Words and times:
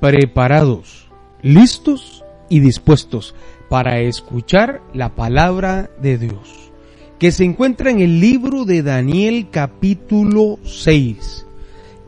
preparados, 0.00 1.08
listos 1.42 2.24
y 2.48 2.60
dispuestos 2.60 3.34
para 3.68 4.00
escuchar 4.00 4.82
la 4.92 5.14
palabra 5.14 5.90
de 6.00 6.18
Dios, 6.18 6.70
que 7.18 7.32
se 7.32 7.44
encuentra 7.44 7.90
en 7.90 8.00
el 8.00 8.20
libro 8.20 8.64
de 8.64 8.82
Daniel 8.82 9.48
capítulo 9.50 10.58
6. 10.64 11.46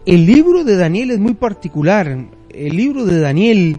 El 0.05 0.27
libro 0.27 0.63
de 0.63 0.77
Daniel 0.77 1.11
es 1.11 1.19
muy 1.19 1.35
particular. 1.35 2.27
El 2.49 2.77
libro 2.77 3.05
de 3.05 3.19
Daniel 3.19 3.79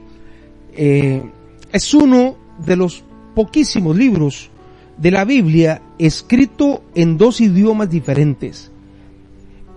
eh, 0.75 1.23
es 1.71 1.93
uno 1.93 2.35
de 2.65 2.75
los 2.75 3.03
poquísimos 3.35 3.95
libros 3.95 4.49
de 4.97 5.11
la 5.11 5.25
Biblia 5.25 5.81
escrito 5.99 6.83
en 6.95 7.17
dos 7.17 7.39
idiomas 7.39 7.89
diferentes. 7.89 8.71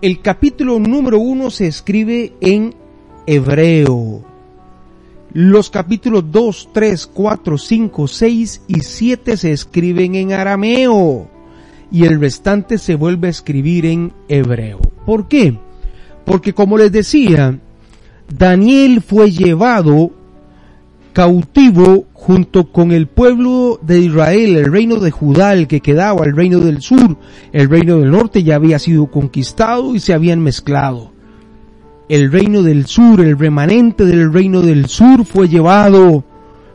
El 0.03 0.21
capítulo 0.23 0.79
número 0.79 1.19
uno 1.19 1.51
se 1.51 1.67
escribe 1.67 2.33
en 2.41 2.75
hebreo. 3.27 4.25
Los 5.33 5.71
capítulos 5.71 6.25
2, 6.31 6.71
3, 6.73 7.07
4, 7.07 7.59
5, 7.59 8.09
6 8.09 8.63
y 8.67 8.81
7 8.81 9.37
se 9.37 9.53
escriben 9.53 10.17
en 10.17 10.33
arameo 10.33 11.29
y 11.93 12.05
el 12.05 12.21
restante 12.21 12.79
se 12.79 12.95
vuelve 12.95 13.29
a 13.29 13.31
escribir 13.31 13.87
en 13.87 14.13
hebreo. 14.29 14.81
¿Por 15.07 15.29
qué? 15.29 15.57
Porque 16.25 16.53
como 16.53 16.79
les 16.79 16.93
decía, 16.93 17.59
Daniel 18.29 19.01
fue 19.03 19.31
llevado 19.31 20.13
cautivo 21.13 22.07
junto 22.13 22.71
con 22.71 22.93
el 22.93 23.07
pueblo 23.07 23.81
de 23.83 24.01
Israel, 24.01 24.57
el 24.57 24.73
reino 24.73 24.97
de 24.97 25.11
Judá, 25.11 25.53
el 25.53 25.67
que 25.67 25.81
quedaba, 25.81 26.25
el 26.25 26.37
reino 26.37 26.61
del 26.61 26.81
sur, 26.83 27.17
el 27.53 27.69
reino 27.69 27.99
del 27.99 28.11
norte 28.11 28.43
ya 28.43 28.57
había 28.57 28.79
sido 28.79 29.07
conquistado 29.11 29.95
y 29.95 30.01
se 30.01 30.15
habían 30.15 30.41
mezclado. 30.41 31.13
El 32.11 32.33
reino 32.33 32.65
del 32.65 32.87
sur, 32.87 33.21
el 33.21 33.39
remanente 33.39 34.05
del 34.05 34.33
reino 34.33 34.63
del 34.63 34.87
sur 34.87 35.25
fue 35.25 35.49
llevado 35.49 36.25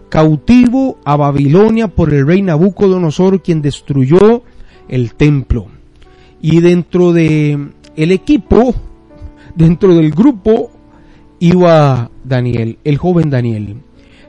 cautivo 0.07 0.97
a 1.03 1.17
Babilonia 1.17 1.89
por 1.89 2.13
el 2.13 2.25
rey 2.25 2.41
Nabucodonosor 2.41 3.41
quien 3.41 3.61
destruyó 3.61 4.43
el 4.87 5.13
templo. 5.15 5.67
Y 6.41 6.61
dentro 6.61 7.11
de 7.11 7.67
el 7.97 8.11
equipo, 8.13 8.73
dentro 9.53 9.93
del 9.93 10.11
grupo, 10.11 10.71
iba 11.39 12.09
Daniel, 12.23 12.79
el 12.85 12.97
joven 12.97 13.29
Daniel. 13.29 13.75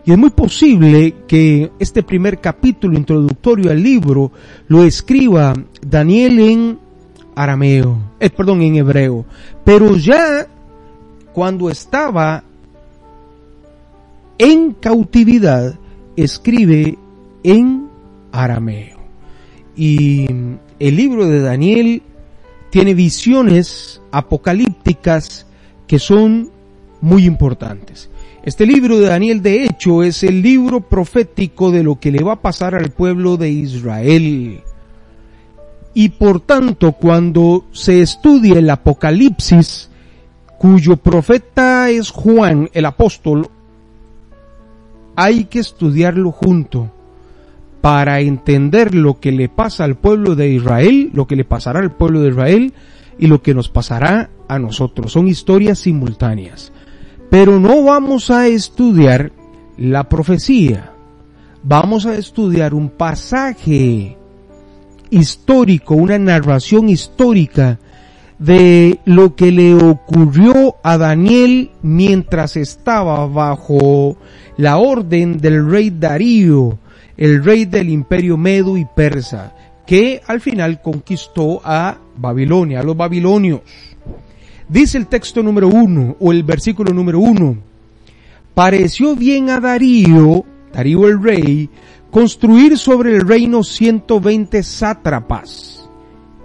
Y 0.05 0.11
es 0.11 0.19
muy 0.19 0.31
posible 0.31 1.15
que 1.29 1.71
este 1.79 2.03
primer 2.03 2.41
capítulo 2.41 2.99
introductorio 2.99 3.71
al 3.71 3.81
libro 3.81 4.33
lo 4.67 4.83
escriba 4.83 5.55
Daniel 5.87 6.41
en 6.41 6.79
arameo, 7.37 7.97
eh, 8.19 8.29
perdón, 8.29 8.63
en 8.63 8.75
hebreo. 8.75 9.25
Pero 9.65 9.95
ya 9.95 10.49
cuando 11.37 11.69
estaba 11.69 12.45
en 14.39 14.73
cautividad, 14.73 15.79
escribe 16.17 16.97
en 17.43 17.89
arameo. 18.33 18.97
Y 19.77 20.29
el 20.79 20.97
libro 20.97 21.27
de 21.27 21.43
Daniel 21.43 22.03
tiene 22.71 22.95
visiones 22.95 24.01
apocalípticas 24.13 25.47
que 25.87 25.99
son 25.99 26.49
muy 27.03 27.27
importantes. 27.27 28.09
Este 28.43 28.65
libro 28.65 28.99
de 28.99 29.09
Daniel, 29.09 29.43
de 29.43 29.65
hecho, 29.65 30.03
es 30.03 30.23
el 30.23 30.41
libro 30.41 30.81
profético 30.81 31.71
de 31.71 31.83
lo 31.83 32.01
que 32.01 32.13
le 32.13 32.25
va 32.25 32.33
a 32.33 32.41
pasar 32.41 32.75
al 32.75 32.93
pueblo 32.93 33.37
de 33.37 33.51
Israel. 33.51 34.63
Y 35.93 36.09
por 36.09 36.41
tanto, 36.41 36.93
cuando 36.93 37.67
se 37.73 38.01
estudia 38.01 38.59
el 38.59 38.71
Apocalipsis, 38.71 39.91
cuyo 40.59 40.97
profeta 40.97 41.91
es 41.91 42.11
Juan, 42.11 42.71
el 42.73 42.87
apóstol, 42.87 43.49
hay 45.15 45.45
que 45.45 45.59
estudiarlo 45.59 46.31
junto 46.31 46.91
para 47.81 48.21
entender 48.21 48.95
lo 48.95 49.21
que 49.21 49.33
le 49.33 49.49
pasa 49.49 49.85
al 49.85 49.97
pueblo 49.97 50.35
de 50.35 50.51
Israel, 50.51 51.11
lo 51.15 51.27
que 51.27 51.37
le 51.37 51.45
pasará 51.45 51.81
al 51.81 51.93
pueblo 51.93 52.21
de 52.21 52.31
Israel 52.31 52.75
y 53.19 53.27
lo 53.27 53.43
que 53.43 53.55
nos 53.55 53.69
pasará 53.69 54.31
a 54.49 54.59
nosotros. 54.59 55.13
Son 55.13 55.29
historias 55.29 55.79
simultáneas. 55.79 56.73
Pero 57.31 57.59
no 57.59 57.83
vamos 57.85 58.31
a 58.31 58.47
estudiar 58.47 59.33
la 59.79 60.09
profecía. 60.09 60.93
Vamos 61.63 62.07
a 62.07 62.15
estudiar 62.15 62.75
un 62.75 62.91
pasaje 62.91 64.17
histórico, 65.11 65.95
una 65.95 66.19
narración 66.19 66.89
histórica 66.89 67.79
de 68.39 69.01
lo 69.05 69.35
que 69.35 69.51
le 69.51 69.75
ocurrió 69.75 70.77
a 70.83 70.99
Daniel 70.99 71.71
mientras 71.83 72.57
estaba 72.57 73.27
bajo 73.27 74.17
la 74.57 74.77
orden 74.79 75.39
del 75.39 75.69
rey 75.71 75.91
Darío, 75.91 76.79
el 77.17 77.43
rey 77.43 77.65
del 77.65 77.89
imperio 77.89 78.37
medo 78.37 78.77
y 78.77 78.85
persa, 78.85 79.55
que 79.87 80.21
al 80.27 80.41
final 80.41 80.83
conquistó 80.83 81.61
a 81.65 81.99
Babilonia, 82.17 82.81
a 82.81 82.83
los 82.83 82.97
babilonios. 82.97 83.61
Dice 84.69 84.99
el 84.99 85.07
texto 85.07 85.43
número 85.43 85.69
uno 85.69 86.17
o 86.19 86.33
el 86.33 86.43
versículo 86.43 86.93
número 86.93 87.21
uno. 87.21 87.57
Pareció 88.55 89.15
bien 89.15 89.49
a 89.51 89.61
Darío, 89.61 90.45
Darío 90.73 91.07
el 91.07 91.23
rey, 91.23 91.71
construir 92.11 92.77
sobre 92.77 93.15
el 93.15 93.27
reino 93.27 93.63
120 93.63 94.63
sátrapas. 94.63 95.89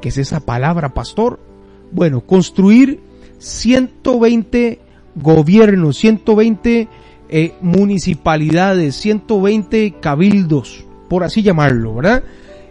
¿Qué 0.01 0.09
es 0.09 0.17
esa 0.17 0.39
palabra, 0.41 0.93
pastor? 0.93 1.50
Bueno, 1.91 2.21
construir 2.21 2.99
120 3.39 4.79
gobiernos, 5.15 5.97
120 5.97 6.87
eh, 7.29 7.53
municipalidades, 7.61 8.95
120 8.95 9.95
cabildos, 9.99 10.85
por 11.09 11.23
así 11.23 11.41
llamarlo, 11.41 11.95
¿verdad? 11.95 12.23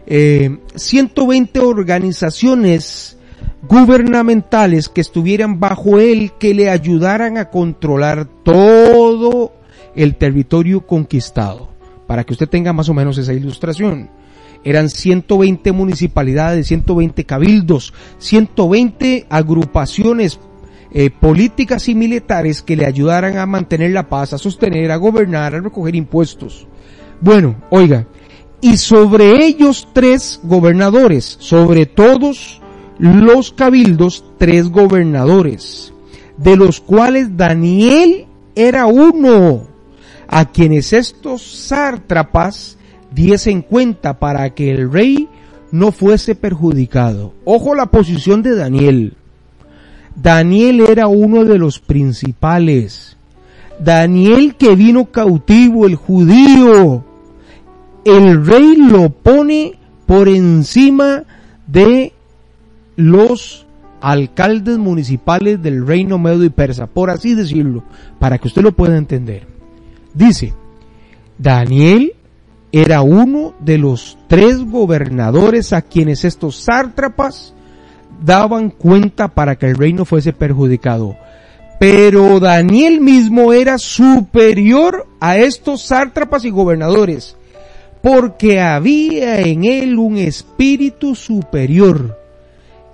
120 0.07 1.59
eh, 1.59 1.63
organizaciones 1.63 3.17
gubernamentales 3.69 4.89
que 4.89 5.01
estuvieran 5.01 5.61
bajo 5.61 5.99
él, 5.99 6.33
que 6.39 6.55
le 6.55 6.71
ayudaran 6.71 7.39
a 7.39 7.51
controlar 7.51 8.27
todo 8.43 9.53
el 9.95 10.17
territorio 10.17 10.87
conquistado. 10.87 11.69
Para 12.07 12.25
que 12.25 12.33
usted 12.33 12.49
tenga 12.49 12.73
más 12.73 12.89
o 12.89 12.95
menos 12.95 13.19
esa 13.19 13.33
ilustración. 13.33 14.11
Eran 14.65 14.91
120 14.91 15.73
municipalidades, 15.73 16.67
120 16.69 17.25
cabildos, 17.25 17.95
120 18.19 19.27
agrupaciones 19.31 20.39
eh, 20.93 21.11
políticas 21.11 21.89
y 21.89 21.95
militares 21.95 22.63
que 22.63 22.77
le 22.77 22.85
ayudaran 22.85 23.39
a 23.39 23.47
mantener 23.47 23.93
la 23.93 24.09
paz, 24.09 24.33
a 24.33 24.39
sostener, 24.39 24.91
a 24.91 24.97
gobernar, 24.97 25.55
a 25.55 25.61
recoger 25.61 25.95
impuestos. 25.95 26.67
Bueno, 27.21 27.57
oiga, 27.71 28.07
y 28.61 28.77
sobre 28.77 29.47
ellos 29.47 29.89
tres 29.93 30.41
gobernadores, 30.43 31.37
sobre 31.41 31.87
todos 31.87 32.61
los 32.99 33.53
cabildos 33.53 34.25
tres 34.37 34.69
gobernadores, 34.69 35.95
de 36.37 36.57
los 36.57 36.81
cuales 36.81 37.37
Daniel 37.37 38.27
era 38.55 38.87
uno, 38.87 39.69
a 40.29 40.51
quienes 40.51 40.93
estos 40.93 41.43
sártrapas 41.43 42.79
diesen 43.13 43.63
cuenta 43.63 44.19
para 44.19 44.51
que 44.51 44.71
el 44.71 44.91
rey 44.91 45.29
no 45.73 45.93
fuese 45.93 46.35
perjudicado. 46.35 47.33
Ojo 47.45 47.75
la 47.75 47.87
posición 47.87 48.43
de 48.43 48.55
Daniel. 48.55 49.15
Daniel 50.17 50.81
era 50.81 51.07
uno 51.09 51.45
de 51.45 51.59
los 51.59 51.79
principales. 51.79 53.17
Daniel 53.79 54.57
que 54.57 54.75
vino 54.75 55.07
cautivo, 55.07 55.87
el 55.87 55.95
judío. 55.95 57.05
El 58.05 58.45
rey 58.45 58.77
lo 58.77 59.11
pone 59.11 59.79
por 60.07 60.29
encima 60.29 61.25
de 61.67 62.13
los 62.97 63.67
alcaldes 64.01 64.79
municipales 64.79 65.63
del 65.63 65.87
reino 65.87 66.19
medio 66.19 66.45
y 66.45 66.51
persa, 66.51 66.87
por 66.87 67.11
así 67.11 67.35
decirlo, 67.35 67.85
para 68.19 68.39
que 68.39 68.49
usted 68.49 68.63
lo 68.63 68.73
pueda 68.73 68.97
entender. 68.97 69.47
Dice, 70.15 70.55
Daniel 71.39 72.15
era 72.73 73.03
uno 73.03 73.55
de 73.59 73.79
los 73.79 74.17
tres 74.29 74.59
gobernadores 74.65 75.73
a 75.73 75.83
quienes 75.83 76.25
estos 76.25 76.57
sártrapas 76.57 77.55
daban 78.25 78.71
cuenta 78.71 79.29
para 79.29 79.57
que 79.57 79.67
el 79.67 79.77
reino 79.77 80.05
fuese 80.05 80.33
perjudicado. 80.33 81.17
Pero 81.79 82.39
Daniel 82.41 83.01
mismo 83.01 83.53
era 83.53 83.79
superior 83.79 85.07
a 85.19 85.39
estos 85.39 85.83
sártrapas 85.83 86.45
y 86.45 86.51
gobernadores, 86.51 87.37
porque 88.03 88.61
había 88.61 89.41
en 89.41 89.65
él 89.65 89.99
un 89.99 90.19
espíritu 90.19 91.15
superior 91.15 92.19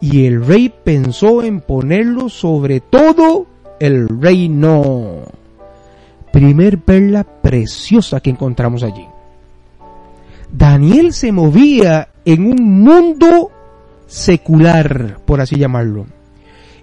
y 0.01 0.27
el 0.27 0.45
rey 0.45 0.73
pensó 0.85 1.43
en 1.43 1.61
ponerlo 1.61 2.29
sobre 2.29 2.81
todo 2.81 3.47
el 3.81 4.09
reino. 4.09 5.23
Primer 6.33 6.79
perla 6.79 7.25
preciosa 7.25 8.21
que 8.21 8.31
encontramos 8.31 8.83
allí. 8.83 9.07
Daniel 10.57 11.13
se 11.13 11.33
movía 11.33 12.09
en 12.25 12.47
un 12.47 12.81
mundo 12.83 13.51
secular, 14.07 15.21
por 15.25 15.41
así 15.41 15.57
llamarlo, 15.57 16.07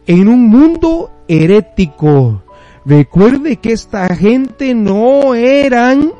en 0.06 0.28
un 0.28 0.48
mundo 0.48 1.12
herético, 1.28 2.44
Recuerde 2.86 3.58
que 3.58 3.72
esta 3.72 4.14
gente 4.14 4.75
no 4.75 5.36
eran 5.36 6.12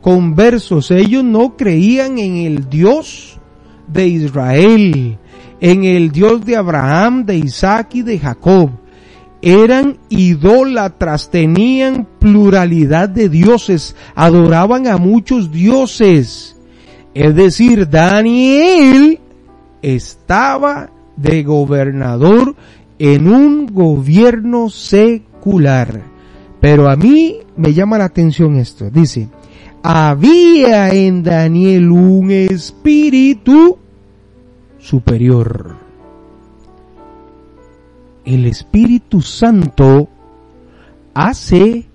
conversos, 0.00 0.92
ellos 0.92 1.24
no 1.24 1.56
creían 1.56 2.18
en 2.18 2.36
el 2.36 2.68
Dios 2.70 3.38
de 3.88 4.06
Israel, 4.06 5.18
en 5.60 5.84
el 5.84 6.12
Dios 6.12 6.44
de 6.44 6.56
Abraham, 6.56 7.26
de 7.26 7.38
Isaac 7.38 7.96
y 7.96 8.02
de 8.02 8.20
Jacob. 8.20 8.70
Eran 9.42 9.98
idólatras, 10.10 11.28
tenían 11.28 12.06
pluralidad 12.20 13.08
de 13.08 13.28
dioses, 13.28 13.96
adoraban 14.14 14.86
a 14.86 14.96
muchos 14.96 15.50
dioses. 15.50 16.56
Es 17.14 17.34
decir, 17.34 17.88
Daniel 17.88 19.18
estaba 19.82 20.90
de 21.16 21.42
gobernador 21.42 22.54
en 22.98 23.28
un 23.28 23.66
gobierno 23.66 24.70
secular. 24.70 26.02
Pero 26.60 26.88
a 26.88 26.96
mí 26.96 27.38
me 27.56 27.72
llama 27.72 27.98
la 27.98 28.04
atención 28.04 28.56
esto. 28.56 28.90
Dice, 28.90 29.28
había 29.82 30.90
en 30.90 31.22
Daniel 31.22 31.90
un 31.90 32.30
espíritu 32.30 33.78
superior. 34.78 35.76
El 38.24 38.46
Espíritu 38.46 39.22
Santo 39.22 40.08
hace 41.14 41.86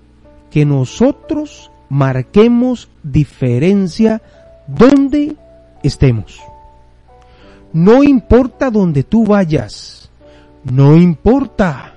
que 0.50 0.66
nosotros 0.66 1.72
marquemos 1.90 2.90
diferencia 3.04 4.22
donde 4.68 5.36
estemos. 5.84 6.40
No 7.74 8.04
importa 8.04 8.70
donde 8.70 9.04
tú 9.04 9.26
vayas, 9.26 10.10
no 10.64 10.96
importa. 10.96 11.92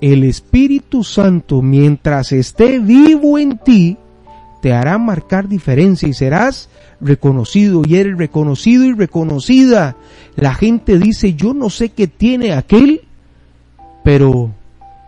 El 0.00 0.24
Espíritu 0.24 1.04
Santo, 1.04 1.60
mientras 1.60 2.32
esté 2.32 2.78
vivo 2.78 3.38
en 3.38 3.58
ti, 3.58 3.98
te 4.62 4.72
hará 4.72 4.96
marcar 4.98 5.46
diferencia 5.46 6.08
y 6.08 6.14
serás 6.14 6.70
reconocido 7.00 7.82
y 7.86 7.96
eres 7.96 8.16
reconocido 8.16 8.84
y 8.84 8.92
reconocida. 8.92 9.96
La 10.36 10.54
gente 10.54 10.98
dice, 10.98 11.34
yo 11.34 11.52
no 11.54 11.68
sé 11.68 11.90
qué 11.90 12.06
tiene 12.06 12.54
aquel, 12.54 13.02
pero 14.02 14.50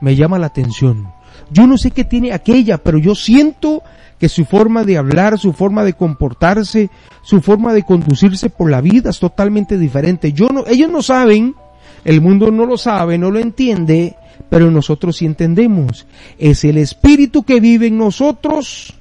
me 0.00 0.16
llama 0.16 0.38
la 0.38 0.46
atención. 0.46 1.08
Yo 1.50 1.66
no 1.66 1.78
sé 1.78 1.90
qué 1.90 2.04
tiene 2.04 2.32
aquella, 2.32 2.78
pero 2.78 2.98
yo 2.98 3.14
siento 3.14 3.82
que 4.22 4.28
su 4.28 4.44
forma 4.44 4.84
de 4.84 4.96
hablar, 4.96 5.36
su 5.36 5.52
forma 5.52 5.82
de 5.82 5.94
comportarse, 5.94 6.90
su 7.22 7.40
forma 7.40 7.74
de 7.74 7.82
conducirse 7.82 8.50
por 8.50 8.70
la 8.70 8.80
vida 8.80 9.10
es 9.10 9.18
totalmente 9.18 9.76
diferente. 9.76 10.32
Yo 10.32 10.48
no, 10.50 10.64
ellos 10.68 10.88
no 10.92 11.02
saben, 11.02 11.56
el 12.04 12.20
mundo 12.20 12.52
no 12.52 12.64
lo 12.64 12.78
sabe, 12.78 13.18
no 13.18 13.32
lo 13.32 13.40
entiende, 13.40 14.14
pero 14.48 14.70
nosotros 14.70 15.16
sí 15.16 15.26
entendemos. 15.26 16.06
Es 16.38 16.62
el 16.62 16.78
espíritu 16.78 17.42
que 17.42 17.58
vive 17.58 17.88
en 17.88 17.98
nosotros 17.98 18.94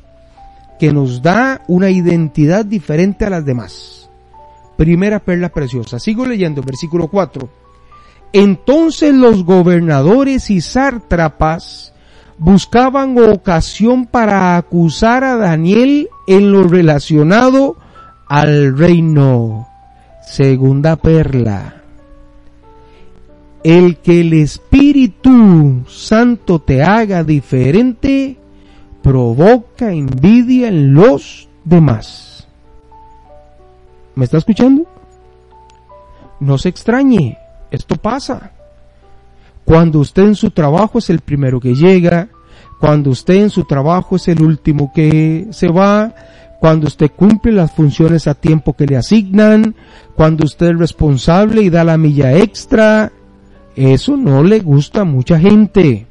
que 0.80 0.92
nos 0.92 1.22
da 1.22 1.62
una 1.68 1.92
identidad 1.92 2.66
diferente 2.66 3.26
a 3.26 3.30
las 3.30 3.46
demás. 3.46 4.10
Primera 4.76 5.20
perla 5.20 5.50
preciosa. 5.50 6.00
Sigo 6.00 6.26
leyendo, 6.26 6.64
versículo 6.64 7.10
4. 7.10 7.48
Entonces 8.34 9.14
los 9.14 9.46
gobernadores 9.46 10.50
y 10.50 10.62
sártrapas 10.62 11.91
buscaban 12.42 13.16
ocasión 13.20 14.08
para 14.08 14.58
acusar 14.58 15.24
a 15.24 15.36
Daniel 15.36 16.10
en 16.26 16.52
lo 16.52 16.64
relacionado 16.64 17.78
al 18.28 18.76
reino. 18.76 19.68
Segunda 20.26 20.96
perla. 20.96 21.84
El 23.64 23.98
que 23.98 24.22
el 24.22 24.34
Espíritu 24.34 25.84
Santo 25.88 26.58
te 26.58 26.82
haga 26.82 27.24
diferente 27.24 28.38
provoca 29.04 29.92
envidia 29.92 30.70
en 30.70 30.96
los 30.96 31.48
demás. 31.64 32.48
¿Me 34.16 34.26
está 34.26 34.40
escuchando? 34.40 34.88
No 36.40 36.58
se 36.58 36.70
extrañe, 36.70 37.38
esto 37.70 37.98
pasa. 37.98 38.52
Cuando 39.72 40.00
usted 40.00 40.24
en 40.24 40.36
su 40.36 40.52
trabajo 40.52 41.00
es 41.00 41.10
el 41.10 41.22
primero 41.22 41.62
que 41.62 41.74
llega, 41.76 42.28
cuando 42.82 43.10
usted 43.10 43.36
en 43.36 43.50
su 43.50 43.64
trabajo 43.64 44.18
es 44.18 44.28
el 44.28 44.42
último 44.42 44.92
que 44.94 45.48
se 45.52 45.70
va, 45.70 46.14
cuando 46.60 46.88
usted 46.88 47.10
cumple 47.16 47.54
las 47.54 47.72
funciones 47.72 48.28
a 48.28 48.34
tiempo 48.34 48.74
que 48.74 48.86
le 48.86 48.98
asignan, 48.98 49.74
cuando 50.14 50.44
usted 50.44 50.72
es 50.72 50.78
responsable 50.78 51.62
y 51.62 51.70
da 51.70 51.86
la 51.86 51.98
milla 51.98 52.36
extra, 52.38 53.14
eso 53.74 54.18
no 54.18 54.44
le 54.44 54.60
gusta 54.60 55.02
a 55.02 55.06
mucha 55.06 55.40
gente. 55.40 56.06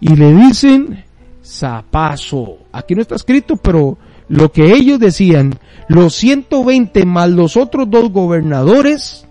Y 0.00 0.16
le 0.16 0.34
dicen, 0.34 1.04
zapazo. 1.44 2.60
Aquí 2.72 2.94
no 2.94 3.02
está 3.02 3.16
escrito, 3.16 3.58
pero 3.58 3.98
lo 4.30 4.52
que 4.52 4.72
ellos 4.72 4.98
decían, 4.98 5.58
los 5.88 6.14
120 6.14 7.04
más 7.04 7.28
los 7.28 7.58
otros 7.58 7.90
dos 7.90 8.10
gobernadores 8.10 9.26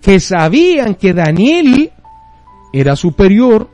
que 0.00 0.20
sabían 0.20 0.94
que 0.94 1.12
Daniel 1.12 1.90
era 2.74 2.96
superior, 2.96 3.68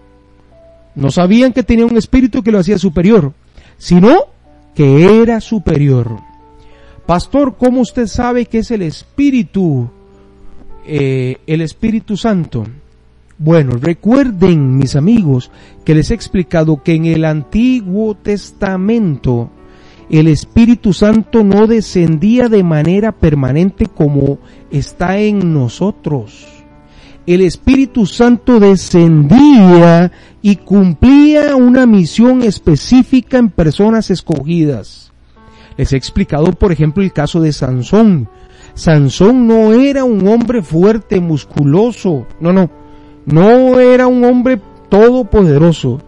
no 0.95 1.11
sabían 1.11 1.55
que 1.55 1.63
tenía 1.63 1.87
un 1.87 1.97
espíritu 1.97 2.43
que 2.43 2.53
lo 2.53 2.59
hacía 2.59 2.77
superior, 2.77 3.33
sino 3.79 4.27
que 4.75 5.23
era 5.23 5.41
superior. 5.41 6.19
Pastor, 7.07 7.57
¿cómo 7.57 7.81
usted 7.81 8.07
sabe 8.07 8.45
que 8.45 8.59
es 8.59 8.71
el 8.71 8.83
espíritu, 8.83 9.89
eh, 10.87 11.39
el 11.47 11.63
Espíritu 11.63 12.19
Santo? 12.19 12.67
Bueno, 13.39 13.79
recuerden, 13.81 14.77
mis 14.77 14.95
amigos, 14.97 15.51
que 15.83 15.95
les 15.95 16.11
he 16.11 16.15
explicado 16.15 16.83
que 16.83 16.93
en 16.93 17.07
el 17.07 17.25
Antiguo 17.25 18.15
Testamento 18.15 19.51
el 20.11 20.29
Espíritu 20.29 20.93
Santo 20.93 21.43
no 21.43 21.67
descendía 21.67 22.51
de 22.51 22.63
manera 22.63 23.13
permanente 23.13 23.87
como 23.87 24.41
está 24.71 25.19
en 25.21 25.55
nosotros. 25.55 26.60
El 27.27 27.43
Espíritu 27.43 28.07
Santo 28.07 28.59
descendía 28.59 30.11
y 30.43 30.57
cumplía 30.57 31.55
una 31.55 31.87
misión 31.87 32.43
específica 32.43 33.39
en 33.39 33.51
personas 33.51 34.11
escogidas. 34.11 35.13
Les 35.77 35.93
he 35.93 35.97
explicado, 35.97 36.53
por 36.53 36.73
ejemplo, 36.73 37.03
el 37.03 37.13
caso 37.13 37.41
de 37.41 37.53
Sansón. 37.53 38.29
Sansón 38.75 39.47
no 39.47 39.73
era 39.73 40.05
un 40.05 40.27
hombre 40.27 40.63
fuerte, 40.63 41.21
musculoso, 41.21 42.27
no, 42.41 42.53
no 42.53 42.71
no 43.27 43.79
era 43.79 44.07
un 44.07 44.25
hombre 44.25 44.61
todopoderoso. 44.89 46.01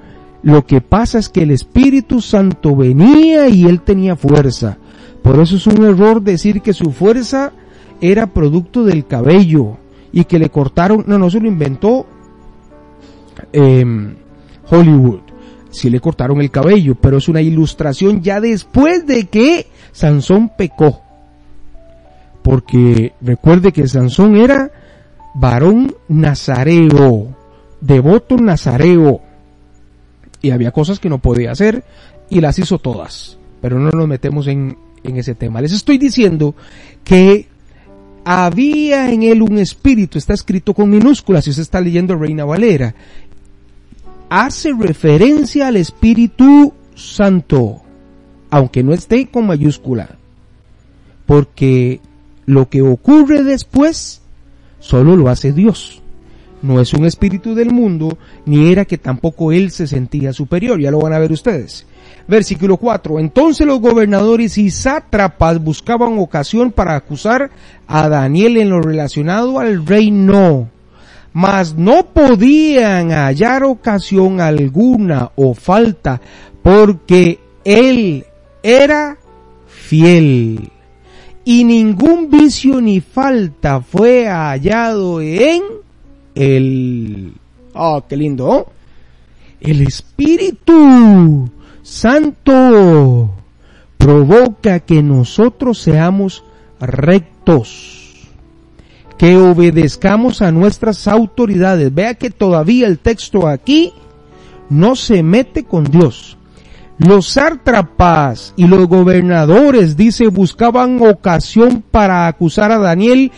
Lo 0.42 0.66
que 0.66 0.80
pasa 0.80 1.18
es 1.18 1.28
que 1.28 1.42
el 1.42 1.50
Espíritu 1.50 2.20
Santo 2.20 2.74
venía 2.74 3.48
y 3.48 3.64
él 3.64 3.80
tenía 3.80 4.16
fuerza. 4.16 4.78
Por 5.22 5.38
eso 5.38 5.56
es 5.56 5.66
un 5.66 5.84
error 5.84 6.20
decir 6.20 6.62
que 6.62 6.72
su 6.72 6.90
fuerza 6.90 7.52
era 8.00 8.26
producto 8.26 8.82
del 8.84 9.06
cabello 9.06 9.78
y 10.12 10.24
que 10.24 10.38
le 10.38 10.50
cortaron. 10.50 11.04
No, 11.06 11.18
no 11.18 11.30
se 11.30 11.40
lo 11.40 11.48
inventó 11.48 12.06
em, 13.52 14.14
Hollywood. 14.70 15.20
Sí 15.70 15.88
le 15.88 16.00
cortaron 16.00 16.40
el 16.40 16.50
cabello, 16.50 16.94
pero 16.94 17.16
es 17.16 17.28
una 17.28 17.40
ilustración 17.40 18.20
ya 18.20 18.40
después 18.40 19.06
de 19.06 19.24
que 19.24 19.66
Sansón 19.92 20.50
pecó. 20.56 21.00
Porque 22.42 23.14
recuerde 23.22 23.72
que 23.72 23.88
Sansón 23.88 24.36
era 24.36 24.70
varón 25.34 25.94
nazareo, 26.08 27.34
devoto 27.80 28.36
nazareo. 28.36 29.22
Y 30.42 30.50
había 30.50 30.72
cosas 30.72 30.98
que 30.98 31.08
no 31.08 31.18
podía 31.18 31.52
hacer 31.52 31.84
y 32.28 32.40
las 32.40 32.58
hizo 32.58 32.78
todas. 32.78 33.38
Pero 33.62 33.78
no 33.78 33.90
nos 33.90 34.08
metemos 34.08 34.48
en, 34.48 34.76
en 35.04 35.16
ese 35.16 35.34
tema. 35.34 35.62
Les 35.62 35.72
estoy 35.72 35.96
diciendo 35.96 36.54
que 37.04 37.48
había 38.24 39.10
en 39.10 39.22
él 39.22 39.42
un 39.42 39.58
espíritu, 39.58 40.18
está 40.18 40.34
escrito 40.34 40.74
con 40.74 40.90
minúsculas, 40.90 41.44
si 41.44 41.50
usted 41.50 41.62
está 41.62 41.80
leyendo 41.80 42.16
Reina 42.16 42.44
Valera, 42.44 42.94
hace 44.28 44.72
referencia 44.72 45.68
al 45.68 45.76
Espíritu 45.76 46.72
Santo, 46.94 47.82
aunque 48.50 48.82
no 48.82 48.92
esté 48.92 49.26
con 49.26 49.46
mayúscula, 49.46 50.16
porque 51.26 52.00
lo 52.46 52.68
que 52.68 52.82
ocurre 52.82 53.42
después 53.42 54.20
solo 54.78 55.16
lo 55.16 55.28
hace 55.28 55.52
Dios. 55.52 56.01
No 56.62 56.80
es 56.80 56.94
un 56.94 57.04
espíritu 57.04 57.54
del 57.54 57.72
mundo, 57.72 58.16
ni 58.46 58.70
era 58.70 58.84
que 58.84 58.96
tampoco 58.96 59.50
él 59.50 59.70
se 59.70 59.86
sentía 59.86 60.32
superior, 60.32 60.80
ya 60.80 60.92
lo 60.92 61.00
van 61.00 61.12
a 61.12 61.18
ver 61.18 61.32
ustedes. 61.32 61.86
Versículo 62.28 62.76
4. 62.76 63.18
Entonces 63.18 63.66
los 63.66 63.80
gobernadores 63.80 64.56
y 64.58 64.70
sátrapas 64.70 65.62
buscaban 65.62 66.18
ocasión 66.18 66.70
para 66.70 66.94
acusar 66.94 67.50
a 67.88 68.08
Daniel 68.08 68.58
en 68.58 68.70
lo 68.70 68.80
relacionado 68.80 69.58
al 69.58 69.84
reino, 69.84 70.68
mas 71.32 71.74
no 71.74 72.06
podían 72.06 73.10
hallar 73.10 73.64
ocasión 73.64 74.40
alguna 74.40 75.32
o 75.34 75.54
falta, 75.54 76.20
porque 76.62 77.40
él 77.64 78.24
era 78.62 79.18
fiel 79.66 80.70
y 81.44 81.64
ningún 81.64 82.30
vicio 82.30 82.80
ni 82.80 83.00
falta 83.00 83.80
fue 83.80 84.26
hallado 84.26 85.20
en 85.20 85.81
él. 86.34 87.34
Oh, 87.74 88.04
qué 88.08 88.16
lindo. 88.16 88.66
El 89.60 89.82
Espíritu 89.82 91.50
Santo 91.82 93.30
provoca 93.96 94.80
que 94.80 95.02
nosotros 95.02 95.78
seamos 95.78 96.44
rectos, 96.80 98.28
que 99.16 99.36
obedezcamos 99.36 100.42
a 100.42 100.50
nuestras 100.50 101.06
autoridades. 101.06 101.94
Vea 101.94 102.14
que 102.14 102.30
todavía 102.30 102.88
el 102.88 102.98
texto 102.98 103.46
aquí 103.46 103.92
no 104.68 104.96
se 104.96 105.22
mete 105.22 105.64
con 105.64 105.84
Dios. 105.84 106.36
Los 106.98 107.28
sátrapas 107.28 108.54
y 108.56 108.66
los 108.66 108.86
gobernadores, 108.86 109.96
dice, 109.96 110.28
buscaban 110.28 111.00
ocasión 111.02 111.82
para 111.90 112.26
acusar 112.26 112.70
a 112.70 112.78
Daniel 112.78 113.32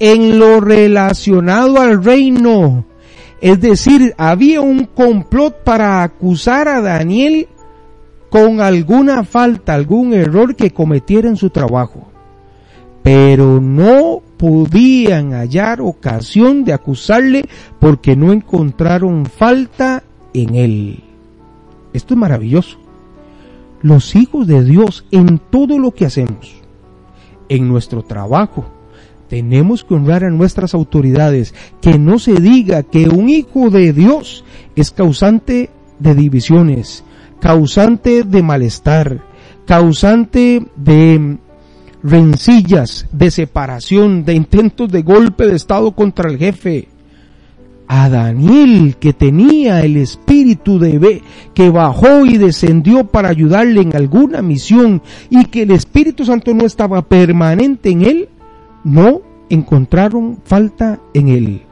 en 0.00 0.38
lo 0.38 0.60
relacionado 0.60 1.78
al 1.78 2.02
reino. 2.02 2.84
Es 3.40 3.60
decir, 3.60 4.14
había 4.18 4.60
un 4.60 4.86
complot 4.86 5.62
para 5.62 6.02
acusar 6.02 6.66
a 6.68 6.80
Daniel 6.80 7.48
con 8.28 8.60
alguna 8.60 9.24
falta, 9.24 9.74
algún 9.74 10.12
error 10.14 10.56
que 10.56 10.72
cometiera 10.72 11.28
en 11.28 11.36
su 11.36 11.50
trabajo. 11.50 12.08
Pero 13.02 13.60
no 13.60 14.20
podían 14.36 15.32
hallar 15.32 15.80
ocasión 15.80 16.64
de 16.64 16.72
acusarle 16.72 17.44
porque 17.78 18.16
no 18.16 18.32
encontraron 18.32 19.26
falta 19.26 20.02
en 20.34 20.54
él. 20.54 21.04
Esto 21.92 22.14
es 22.14 22.20
maravilloso. 22.20 22.78
Los 23.82 24.14
hijos 24.14 24.46
de 24.46 24.62
Dios 24.64 25.06
en 25.10 25.38
todo 25.38 25.78
lo 25.78 25.92
que 25.92 26.04
hacemos, 26.06 26.60
en 27.48 27.68
nuestro 27.68 28.02
trabajo, 28.02 28.66
tenemos 29.30 29.84
que 29.84 29.94
honrar 29.94 30.24
a 30.24 30.30
nuestras 30.30 30.74
autoridades, 30.74 31.54
que 31.80 31.98
no 31.98 32.18
se 32.18 32.34
diga 32.34 32.82
que 32.82 33.08
un 33.08 33.30
hijo 33.30 33.70
de 33.70 33.92
Dios 33.92 34.44
es 34.74 34.90
causante 34.90 35.70
de 36.00 36.14
divisiones, 36.16 37.04
causante 37.40 38.24
de 38.24 38.42
malestar, 38.42 39.24
causante 39.66 40.66
de 40.74 41.38
rencillas, 42.02 43.06
de 43.12 43.30
separación, 43.30 44.24
de 44.24 44.34
intentos 44.34 44.90
de 44.90 45.02
golpe 45.02 45.46
de 45.46 45.54
Estado 45.54 45.92
contra 45.92 46.28
el 46.28 46.36
jefe. 46.36 46.88
A 47.86 48.08
Daniel, 48.08 48.96
que 48.98 49.12
tenía 49.12 49.80
el 49.82 49.96
espíritu 49.96 50.80
de 50.80 50.98
B, 50.98 51.22
que 51.54 51.70
bajó 51.70 52.24
y 52.26 52.36
descendió 52.36 53.04
para 53.04 53.28
ayudarle 53.28 53.80
en 53.80 53.94
alguna 53.94 54.42
misión 54.42 55.02
y 55.28 55.44
que 55.46 55.62
el 55.62 55.70
Espíritu 55.70 56.24
Santo 56.24 56.52
no 56.54 56.64
estaba 56.64 57.02
permanente 57.02 57.90
en 57.90 58.02
él, 58.02 58.28
no 58.84 59.22
encontraron 59.48 60.38
falta 60.44 61.00
en 61.14 61.28
él. 61.28 61.62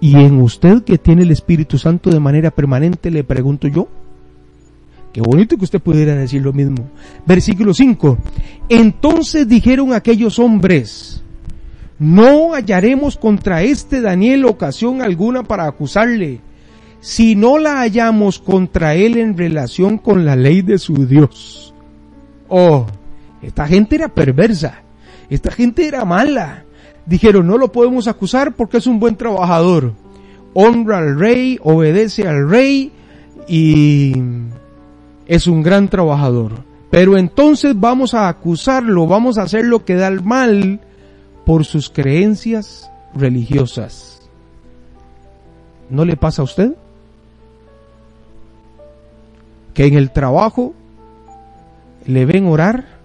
Y 0.00 0.16
en 0.16 0.40
usted 0.40 0.82
que 0.84 0.98
tiene 0.98 1.22
el 1.22 1.30
Espíritu 1.30 1.78
Santo 1.78 2.10
de 2.10 2.20
manera 2.20 2.50
permanente, 2.50 3.10
le 3.10 3.24
pregunto 3.24 3.66
yo, 3.66 3.88
Qué 5.12 5.22
bonito 5.22 5.56
que 5.56 5.64
usted 5.64 5.80
pudiera 5.80 6.14
decir 6.14 6.42
lo 6.42 6.52
mismo. 6.52 6.88
Versículo 7.26 7.72
5. 7.72 8.18
Entonces 8.68 9.48
dijeron 9.48 9.92
aquellos 9.92 10.38
hombres, 10.38 11.22
no 11.98 12.52
hallaremos 12.52 13.16
contra 13.16 13.62
este 13.62 14.00
Daniel 14.00 14.44
ocasión 14.44 15.02
alguna 15.02 15.42
para 15.42 15.66
acusarle, 15.66 16.40
si 17.00 17.34
no 17.34 17.58
la 17.58 17.78
hallamos 17.80 18.38
contra 18.38 18.94
él 18.94 19.16
en 19.16 19.36
relación 19.36 19.98
con 19.98 20.24
la 20.24 20.36
ley 20.36 20.62
de 20.62 20.78
su 20.78 21.06
Dios. 21.06 21.74
Oh, 22.48 22.86
esta 23.42 23.66
gente 23.66 23.96
era 23.96 24.08
perversa, 24.08 24.82
esta 25.30 25.50
gente 25.50 25.86
era 25.86 26.04
mala. 26.04 26.64
Dijeron, 27.06 27.46
no 27.46 27.58
lo 27.58 27.72
podemos 27.72 28.06
acusar 28.08 28.54
porque 28.54 28.78
es 28.78 28.86
un 28.86 29.00
buen 29.00 29.16
trabajador. 29.16 29.94
Honra 30.54 30.98
al 30.98 31.18
rey, 31.18 31.58
obedece 31.62 32.26
al 32.26 32.48
rey 32.48 32.92
y 33.46 34.14
es 35.26 35.46
un 35.46 35.62
gran 35.62 35.88
trabajador. 35.88 36.64
Pero 36.90 37.16
entonces 37.16 37.78
vamos 37.78 38.14
a 38.14 38.28
acusarlo, 38.28 39.06
vamos 39.06 39.38
a 39.38 39.42
hacer 39.42 39.64
lo 39.64 39.84
que 39.84 39.94
da 39.94 40.08
el 40.08 40.22
mal 40.22 40.80
por 41.44 41.64
sus 41.64 41.90
creencias 41.90 42.90
religiosas. 43.14 44.28
¿No 45.90 46.04
le 46.04 46.16
pasa 46.16 46.42
a 46.42 46.44
usted? 46.44 46.74
Que 49.74 49.86
en 49.86 49.94
el 49.94 50.10
trabajo 50.10 50.74
le 52.06 52.26
ven 52.26 52.46
orar, 52.46 52.97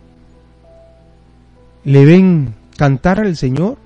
le 1.84 2.06
ven 2.06 2.54
cantar 2.78 3.20
al 3.20 3.36
Señor, 3.36 3.78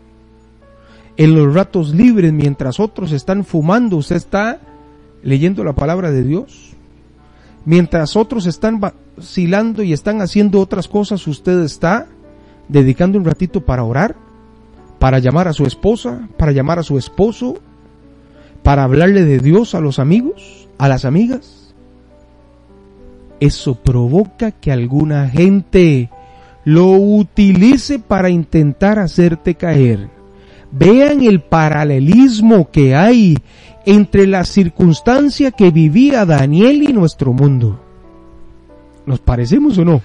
en 1.18 1.34
los 1.36 1.54
ratos 1.54 1.94
libres 1.94 2.32
mientras 2.32 2.80
otros 2.80 3.12
están 3.12 3.44
fumando, 3.44 3.98
usted 3.98 4.18
está 4.18 4.60
leyendo 5.24 5.64
la 5.64 5.74
palabra 5.74 6.12
de 6.12 6.24
Dios. 6.24 6.74
Mientras 7.66 8.16
otros 8.16 8.46
están 8.46 8.80
vacilando 8.80 9.84
y 9.84 9.94
están 9.94 10.22
haciendo 10.22 10.62
otras 10.62 10.88
cosas, 10.88 11.28
usted 11.28 11.64
está 11.64 12.08
dedicando 12.70 13.18
un 13.18 13.26
ratito 13.26 13.62
para 13.62 13.84
orar, 13.84 14.16
para 15.00 15.20
llamar 15.20 15.48
a 15.48 15.54
su 15.54 15.66
esposa, 15.66 16.30
para 16.38 16.52
llamar 16.52 16.80
a 16.80 16.84
su 16.84 16.98
esposo, 16.98 17.58
para 18.64 18.84
hablarle 18.84 19.26
de 19.26 19.40
Dios 19.40 19.76
a 19.76 19.82
los 19.82 20.00
amigos, 20.00 20.70
a 20.78 20.88
las 20.88 21.04
amigas. 21.04 21.74
Eso 23.40 23.76
provoca 23.76 24.52
que 24.52 24.72
alguna 24.72 25.28
gente 25.30 26.10
lo 26.68 26.92
utilice 26.92 27.98
para 27.98 28.30
intentar 28.30 29.00
hacerte 29.00 29.56
caer. 29.56 30.10
Vean 30.70 31.24
el 31.24 31.40
paralelismo 31.40 32.70
que 32.70 32.94
hay 32.94 33.38
entre 33.86 34.28
la 34.28 34.44
circunstancia 34.44 35.52
que 35.52 35.72
vivía 35.72 36.26
Daniel 36.26 36.84
y 36.84 36.92
nuestro 36.92 37.32
mundo. 37.32 37.80
¿Nos 39.06 39.22
parecemos 39.22 39.78
o 39.78 39.86
no? 39.86 40.02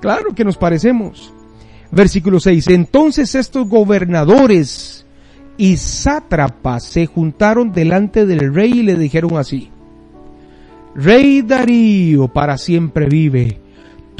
Claro 0.00 0.34
que 0.34 0.44
nos 0.44 0.56
parecemos. 0.56 1.32
Versículo 1.92 2.40
6. 2.40 2.66
Entonces 2.66 3.36
estos 3.36 3.68
gobernadores 3.68 5.06
y 5.56 5.76
sátrapas 5.76 6.82
se 6.82 7.06
juntaron 7.06 7.70
delante 7.70 8.26
del 8.26 8.52
rey 8.52 8.80
y 8.80 8.82
le 8.82 8.96
dijeron 8.96 9.36
así. 9.36 9.70
Rey 10.96 11.42
Darío 11.42 12.26
para 12.26 12.58
siempre 12.58 13.06
vive 13.06 13.69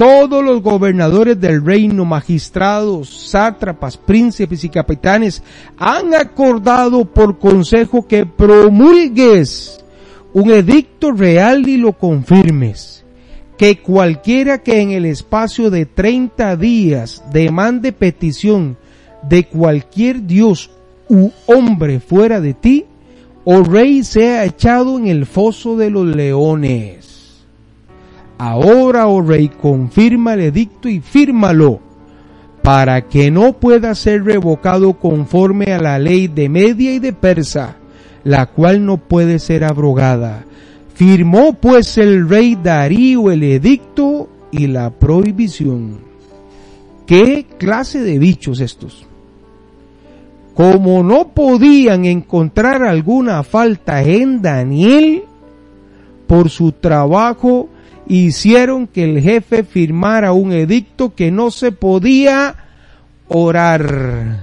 todos 0.01 0.43
los 0.43 0.63
gobernadores 0.63 1.39
del 1.39 1.63
reino, 1.63 2.05
magistrados, 2.05 3.29
sátrapas, 3.29 3.97
príncipes 3.97 4.63
y 4.63 4.69
capitanes 4.69 5.43
han 5.77 6.15
acordado 6.15 7.05
por 7.05 7.37
consejo 7.37 8.07
que 8.07 8.25
promulgues 8.25 9.85
un 10.33 10.49
edicto 10.49 11.11
real 11.11 11.69
y 11.69 11.77
lo 11.77 11.93
confirmes, 11.93 13.05
que 13.59 13.77
cualquiera 13.77 14.63
que 14.63 14.81
en 14.81 14.89
el 14.89 15.05
espacio 15.05 15.69
de 15.69 15.85
30 15.85 16.57
días 16.57 17.23
demande 17.31 17.91
petición 17.91 18.77
de 19.21 19.43
cualquier 19.43 20.25
dios 20.25 20.71
u 21.09 21.29
hombre 21.45 21.99
fuera 21.99 22.41
de 22.41 22.55
ti, 22.55 22.87
o 23.43 23.61
rey 23.61 24.03
sea 24.03 24.45
echado 24.45 24.97
en 24.97 25.05
el 25.05 25.27
foso 25.27 25.77
de 25.77 25.91
los 25.91 26.07
leones. 26.07 27.10
Ahora, 28.43 29.07
oh 29.07 29.21
rey, 29.21 29.49
confirma 29.49 30.33
el 30.33 30.39
edicto 30.39 30.89
y 30.89 30.99
fírmalo, 30.99 31.79
para 32.63 33.07
que 33.07 33.29
no 33.29 33.53
pueda 33.53 33.93
ser 33.93 34.23
revocado 34.23 34.93
conforme 34.93 35.65
a 35.65 35.79
la 35.79 35.99
ley 35.99 36.27
de 36.27 36.49
Media 36.49 36.91
y 36.91 36.97
de 36.97 37.13
Persa, 37.13 37.75
la 38.23 38.47
cual 38.47 38.83
no 38.83 38.97
puede 38.97 39.37
ser 39.37 39.63
abrogada. 39.63 40.43
Firmó 40.95 41.53
pues 41.53 41.99
el 41.99 42.27
rey 42.27 42.55
Darío 42.55 43.29
el 43.29 43.43
edicto 43.43 44.27
y 44.49 44.65
la 44.65 44.89
prohibición. 44.89 45.99
¿Qué 47.05 47.45
clase 47.59 47.99
de 47.99 48.17
bichos 48.17 48.59
estos? 48.59 49.05
Como 50.55 51.03
no 51.03 51.27
podían 51.27 52.05
encontrar 52.05 52.81
alguna 52.81 53.43
falta 53.43 54.01
en 54.01 54.41
Daniel 54.41 55.25
por 56.25 56.49
su 56.49 56.71
trabajo 56.71 57.69
hicieron 58.19 58.87
que 58.87 59.05
el 59.05 59.21
jefe 59.21 59.63
firmara 59.63 60.33
un 60.33 60.51
edicto 60.51 61.15
que 61.15 61.31
no 61.31 61.49
se 61.49 61.71
podía 61.71 62.55
orar, 63.29 64.41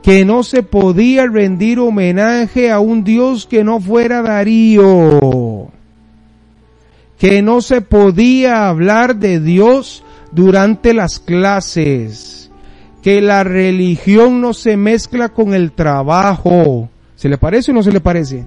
que 0.00 0.24
no 0.24 0.44
se 0.44 0.62
podía 0.62 1.26
rendir 1.26 1.80
homenaje 1.80 2.70
a 2.70 2.78
un 2.78 3.02
Dios 3.02 3.46
que 3.46 3.64
no 3.64 3.80
fuera 3.80 4.22
Darío, 4.22 5.72
que 7.18 7.42
no 7.42 7.60
se 7.62 7.80
podía 7.80 8.68
hablar 8.68 9.16
de 9.16 9.40
Dios 9.40 10.04
durante 10.30 10.94
las 10.94 11.18
clases, 11.18 12.52
que 13.02 13.20
la 13.20 13.42
religión 13.42 14.40
no 14.40 14.54
se 14.54 14.76
mezcla 14.76 15.30
con 15.30 15.52
el 15.52 15.72
trabajo. 15.72 16.88
¿Se 17.16 17.28
le 17.28 17.38
parece 17.38 17.72
o 17.72 17.74
no 17.74 17.82
se 17.82 17.90
le 17.90 18.00
parece? 18.00 18.44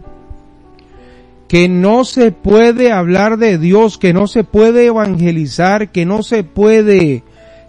Que 1.48 1.70
no 1.70 2.04
se 2.04 2.32
puede 2.32 2.92
hablar 2.92 3.38
de 3.38 3.58
Dios, 3.58 3.98
que 3.98 4.14
no 4.14 4.28
se 4.28 4.44
puede 4.44 4.88
evangelizar, 4.88 5.92
que 5.92 6.06
no 6.06 6.24
se 6.24 6.44
puede, 6.44 7.24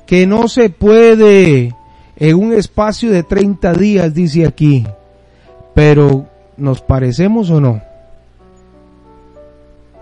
que 0.06 0.26
no 0.26 0.48
se 0.48 0.68
puede 0.68 1.74
en 2.16 2.36
un 2.36 2.52
espacio 2.52 3.10
de 3.10 3.22
30 3.22 3.74
días, 3.74 4.12
dice 4.12 4.46
aquí. 4.46 4.84
Pero, 5.74 6.26
¿nos 6.56 6.80
parecemos 6.80 7.50
o 7.50 7.60
no? 7.60 7.80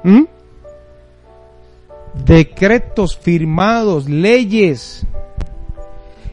¿Mm? 0.02 0.24
Decretos 2.24 3.18
firmados, 3.18 4.08
leyes. 4.08 5.04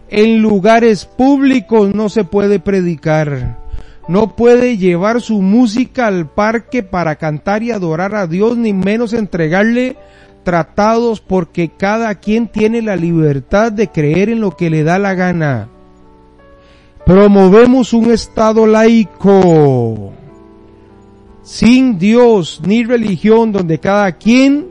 En 0.10 0.42
lugares 0.42 1.06
públicos 1.06 1.94
no 1.94 2.08
se 2.08 2.24
puede 2.24 2.60
predicar. 2.60 3.63
No 4.08 4.36
puede 4.36 4.78
llevar 4.78 5.22
su 5.22 5.42
música 5.42 6.08
al 6.08 6.30
parque 6.30 6.84
para 6.84 7.16
cantar 7.16 7.64
y 7.64 7.72
adorar 7.72 8.16
a 8.16 8.28
Dios, 8.28 8.58
ni 8.58 8.74
menos 8.74 9.14
entregarle 9.14 9.96
tratados 10.44 11.22
porque 11.22 11.70
cada 11.70 12.16
quien 12.16 12.50
tiene 12.50 12.82
la 12.82 12.98
libertad 12.98 13.72
de 13.72 13.88
creer 13.88 14.30
en 14.30 14.42
lo 14.42 14.52
que 14.52 14.70
le 14.70 14.84
da 14.84 15.00
la 15.00 15.14
gana. 15.14 15.70
Promovemos 17.06 17.94
un 17.94 18.12
Estado 18.12 18.66
laico, 18.66 20.14
sin 21.42 21.98
Dios 21.98 22.62
ni 22.66 22.84
religión, 22.84 23.52
donde 23.54 23.80
cada 23.80 24.12
quien 24.14 24.68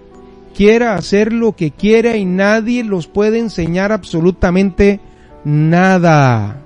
quiera 0.55 0.95
hacer 0.95 1.33
lo 1.33 1.53
que 1.53 1.71
quiera 1.71 2.17
y 2.17 2.25
nadie 2.25 2.85
los 2.85 3.07
puede 3.07 3.39
enseñar 3.39 3.93
absolutamente 3.93 5.01
nada. 5.45 6.59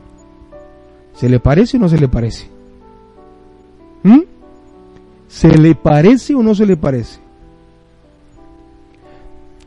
¿Se 1.15 1.29
le 1.29 1.41
parece 1.41 1.77
o 1.77 1.81
no 1.81 1.89
se 1.89 1.99
le 1.99 2.09
parece? 2.09 2.56
¿Mm? 4.07 4.23
¿Se 5.27 5.49
le 5.59 5.75
parece 5.75 6.33
o 6.33 6.41
no 6.41 6.55
se 6.55 6.65
le 6.65 6.77
parece? 6.77 7.19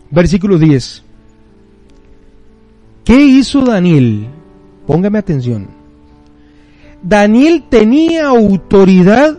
Versículo 0.09 0.57
10. 0.57 1.03
¿Qué 3.03 3.19
hizo 3.19 3.59
Daniel? 3.65 4.27
Póngame 4.87 5.19
atención. 5.19 5.67
Daniel 7.03 7.65
tenía 7.69 8.27
autoridad 8.27 9.37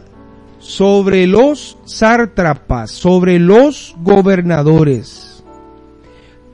sobre 0.58 1.26
los 1.26 1.78
sártrapas, 1.86 2.90
sobre 2.90 3.38
los 3.38 3.96
gobernadores. 4.02 5.42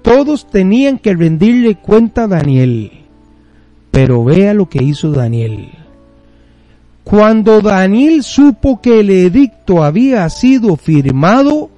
Todos 0.03 0.49
tenían 0.49 1.01
que 1.01 1.15
rendirle 1.15 1.75
cuenta 1.81 2.25
a 2.25 2.29
Daniel. 2.29 2.93
Pero 3.91 4.23
vea 4.23 4.55
lo 4.55 4.69
que 4.69 4.85
hizo 4.85 5.11
Daniel. 5.11 5.86
Cuando 7.09 7.61
Daniel 7.61 8.25
supo 8.25 8.81
que 8.81 8.99
el 8.99 9.11
edicto 9.11 9.85
había 9.85 10.29
sido 10.29 10.77
firmado, 10.77 11.71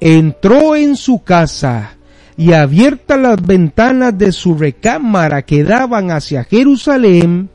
entró 0.00 0.76
en 0.76 0.96
su 0.96 1.22
casa 1.22 1.90
y 2.34 2.54
abiertas 2.54 3.20
las 3.20 3.42
ventanas 3.42 4.16
de 4.16 4.32
su 4.32 4.56
recámara 4.56 5.42
que 5.42 5.62
daban 5.62 6.10
hacia 6.10 6.42
Jerusalén, 6.44 7.50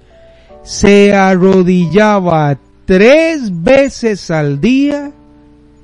se 0.62 1.12
arrodillaba 1.12 2.60
tres 2.86 3.50
veces 3.52 4.30
al 4.30 4.62
día 4.62 5.12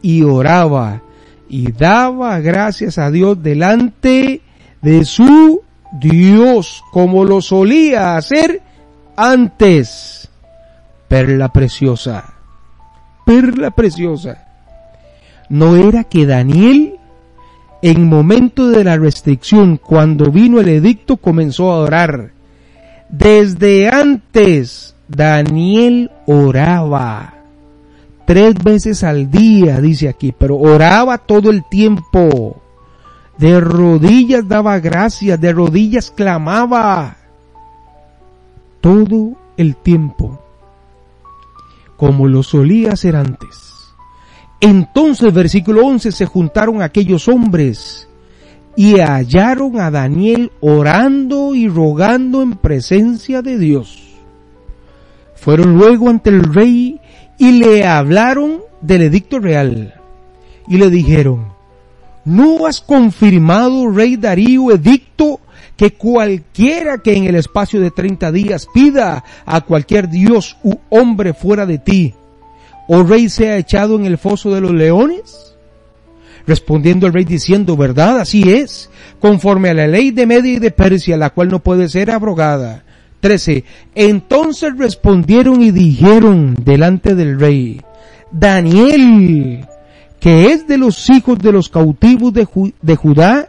y 0.04 0.22
oraba 0.22 1.02
y 1.50 1.72
daba 1.72 2.40
gracias 2.42 3.00
a 3.00 3.10
Dios 3.10 3.42
delante 3.42 4.40
de 4.84 5.04
su 5.04 5.64
Dios 6.00 6.84
como 6.92 7.26
lo 7.26 7.42
solía 7.42 8.18
hacer 8.18 8.62
antes. 9.16 10.15
Perla 11.08 11.50
preciosa, 11.50 12.34
perla 13.26 13.72
preciosa 13.72 14.46
no 15.50 15.76
era 15.76 16.04
que 16.04 16.26
Daniel, 16.26 16.98
en 17.82 18.08
momento 18.08 18.70
de 18.70 18.84
la 18.84 18.98
restricción, 18.98 19.78
cuando 19.78 20.32
vino 20.32 20.60
el 20.60 20.70
edicto, 20.70 21.18
comenzó 21.18 21.72
a 21.72 21.80
orar. 21.80 22.32
Desde 23.10 23.90
antes, 23.90 24.96
Daniel 25.08 26.12
oraba. 26.26 27.34
Tres 28.26 28.56
veces 28.56 29.04
al 29.04 29.30
día, 29.30 29.80
dice 29.80 30.10
aquí, 30.10 30.34
pero 30.36 30.58
oraba 30.58 31.20
todo 31.20 31.52
el 31.52 31.64
tiempo. 31.70 32.62
De 33.38 33.60
rodillas 33.60 34.48
daba 34.48 34.80
gracias, 34.80 35.40
de 35.40 35.54
rodillas 35.54 36.10
clamaba. 36.10 37.18
Todo 38.82 39.34
el 39.58 39.76
tiempo. 39.76 40.35
Como 42.06 42.28
lo 42.28 42.44
solía 42.44 42.92
hacer 42.92 43.16
antes. 43.16 43.96
Entonces, 44.62 45.34
versículo 45.34 45.88
11, 45.88 46.12
se 46.12 46.28
juntaron 46.28 46.84
aquellos 46.84 47.28
hombres 47.28 48.08
y 48.76 49.00
hallaron 49.00 49.80
a 49.80 49.90
Daniel 49.90 50.52
orando 50.62 51.56
y 51.56 51.68
rogando 51.68 52.44
en 52.44 52.58
presencia 52.58 53.42
de 53.42 53.58
Dios. 53.58 54.04
Fueron 55.34 55.80
luego 55.80 56.08
ante 56.08 56.30
el 56.30 56.44
rey 56.44 57.02
y 57.40 57.54
le 57.54 57.88
hablaron 57.88 58.62
del 58.82 59.02
edicto 59.02 59.40
real 59.40 59.96
y 60.68 60.78
le 60.78 60.92
dijeron, 60.92 61.54
¿no 62.24 62.68
has 62.68 62.82
confirmado, 62.82 63.90
rey 63.90 64.16
Darío, 64.16 64.70
edicto 64.70 65.40
que 65.78 65.94
cualquiera 65.94 67.00
que 67.00 67.14
en 67.14 67.26
el 67.26 67.36
espacio 67.36 67.82
de 67.82 67.92
30 67.92 68.32
días 68.32 68.68
pida 68.74 69.24
a 69.46 69.62
cualquier 69.62 70.10
dios 70.10 70.58
u 70.64 70.76
hombre 70.90 71.34
fuera 71.34 71.66
de 71.66 71.78
ti, 71.80 72.14
¿O 72.88 73.04
rey 73.04 73.30
sea 73.30 73.58
echado 73.58 73.96
en 73.96 74.06
el 74.06 74.18
foso 74.18 74.54
de 74.54 74.62
los 74.62 74.72
leones? 74.72 75.56
Respondiendo 76.46 77.08
el 77.08 77.14
rey 77.14 77.26
diciendo, 77.26 77.76
verdad, 77.76 78.20
así 78.20 78.52
es, 78.52 78.92
conforme 79.20 79.70
a 79.70 79.74
la 79.74 79.88
ley 79.88 80.12
de 80.12 80.28
Media 80.28 80.54
y 80.54 80.60
de 80.60 80.72
Persia, 80.72 81.18
la 81.18 81.32
cual 81.32 81.50
no 81.50 81.60
puede 81.60 81.90
ser 81.90 82.12
abrogada. 82.12 82.84
13. 83.22 83.64
Entonces 83.96 84.78
respondieron 84.78 85.64
y 85.64 85.72
dijeron 85.72 86.56
delante 86.64 87.16
del 87.16 87.40
rey, 87.40 87.82
Daniel, 88.32 89.66
que 90.20 90.52
es 90.52 90.68
de 90.68 90.78
los 90.78 91.10
hijos 91.10 91.40
de 91.40 91.52
los 91.52 91.70
cautivos 91.70 92.34
de, 92.34 92.48
de 92.80 92.96
Judá, 92.96 93.48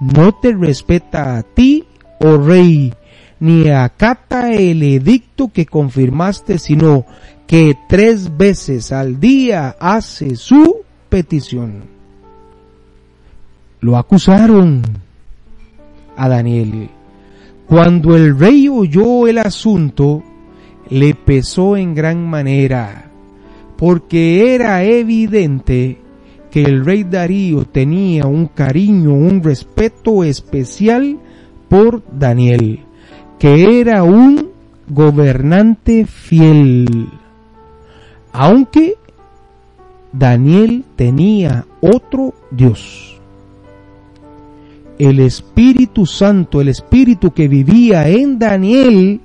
no 0.00 0.34
te 0.34 0.52
respeta 0.52 1.38
a 1.38 1.42
ti, 1.42 1.84
oh 2.20 2.36
rey, 2.36 2.92
ni 3.40 3.68
acata 3.68 4.52
el 4.52 4.82
edicto 4.82 5.50
que 5.52 5.66
confirmaste, 5.66 6.58
sino 6.58 7.04
que 7.46 7.76
tres 7.88 8.36
veces 8.36 8.92
al 8.92 9.20
día 9.20 9.76
hace 9.78 10.36
su 10.36 10.82
petición. 11.08 11.84
Lo 13.80 13.96
acusaron 13.96 14.82
a 16.16 16.28
Daniel. 16.28 16.88
Cuando 17.66 18.16
el 18.16 18.38
rey 18.38 18.68
oyó 18.68 19.26
el 19.26 19.38
asunto, 19.38 20.22
le 20.90 21.14
pesó 21.14 21.76
en 21.76 21.94
gran 21.94 22.26
manera, 22.28 23.10
porque 23.76 24.54
era 24.54 24.84
evidente 24.84 25.98
que 26.54 26.62
el 26.62 26.84
rey 26.84 27.02
Darío 27.02 27.64
tenía 27.64 28.28
un 28.28 28.46
cariño, 28.46 29.12
un 29.12 29.42
respeto 29.42 30.22
especial 30.22 31.18
por 31.68 32.00
Daniel, 32.16 32.84
que 33.40 33.80
era 33.80 34.04
un 34.04 34.50
gobernante 34.88 36.06
fiel 36.06 37.08
aunque 38.30 38.96
Daniel 40.12 40.84
tenía 40.94 41.66
otro 41.80 42.34
Dios. 42.52 43.18
El 44.96 45.18
Espíritu 45.18 46.06
Santo, 46.06 46.60
el 46.60 46.68
Espíritu 46.68 47.32
que 47.32 47.48
vivía 47.48 48.08
en 48.08 48.38
Daniel, 48.38 49.20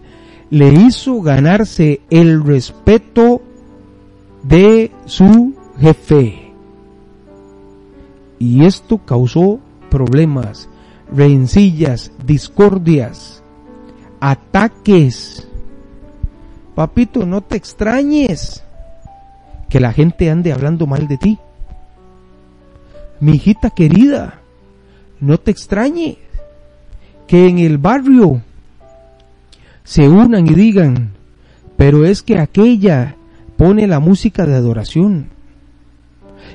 le 0.50 0.74
hizo 0.74 1.22
ganarse 1.22 2.02
el 2.10 2.44
respeto 2.44 3.40
de 4.42 4.90
su 5.06 5.54
jefe. 5.80 6.49
Y 8.40 8.66
esto 8.66 8.98
causó 9.00 9.60
problemas, 9.90 10.70
rencillas, 11.14 12.12
discordias, 12.26 13.44
ataques. 14.20 15.48
Papito, 16.74 17.26
no 17.26 17.42
te 17.42 17.58
extrañes 17.58 18.64
que 19.68 19.80
la 19.80 19.92
gente 19.92 20.30
ande 20.30 20.54
hablando 20.54 20.88
mal 20.88 21.08
de 21.08 21.18
ti. 21.18 21.38
Mi 23.20 23.34
hijita 23.34 23.70
querida, 23.70 24.40
no 25.20 25.38
te 25.38 25.52
extrañe 25.52 26.18
que 27.28 27.48
en 27.48 27.60
el 27.60 27.78
barrio 27.78 28.42
se 29.84 30.08
unan 30.08 30.48
y 30.48 30.54
digan, 30.54 31.12
pero 31.76 32.06
es 32.06 32.22
que 32.22 32.40
aquella 32.40 33.16
pone 33.58 33.88
la 33.88 34.00
música 34.00 34.46
de 34.46 34.56
adoración. 34.56 35.30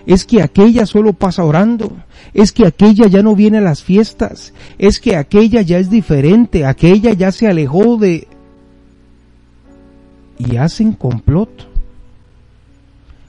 Es 0.06 0.24
que 0.24 0.42
aquella 0.42 0.86
solo 0.86 1.12
pasa 1.12 1.44
orando. 1.44 1.92
Es 2.32 2.52
que 2.52 2.66
aquella 2.66 3.06
ya 3.06 3.22
no 3.22 3.34
viene 3.34 3.58
a 3.58 3.62
las 3.62 3.82
fiestas. 3.82 4.52
Es 4.78 5.00
que 5.00 5.16
aquella 5.16 5.62
ya 5.62 5.78
es 5.78 5.90
diferente. 5.90 6.64
Aquella 6.64 7.12
ya 7.12 7.32
se 7.32 7.46
alejó 7.48 7.96
de... 7.96 8.28
Y 10.38 10.56
hacen 10.56 10.92
complot 10.92 11.74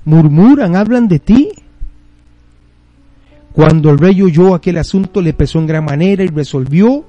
murmuran, 0.05 0.75
hablan 0.75 1.07
de 1.07 1.19
ti. 1.19 1.49
Cuando 3.51 3.89
el 3.89 3.97
rey 3.97 4.21
oyó 4.21 4.53
aquel 4.53 4.77
asunto 4.77 5.21
le 5.21 5.33
pesó 5.33 5.59
en 5.59 5.67
gran 5.67 5.85
manera 5.85 6.23
y 6.23 6.27
resolvió 6.27 7.03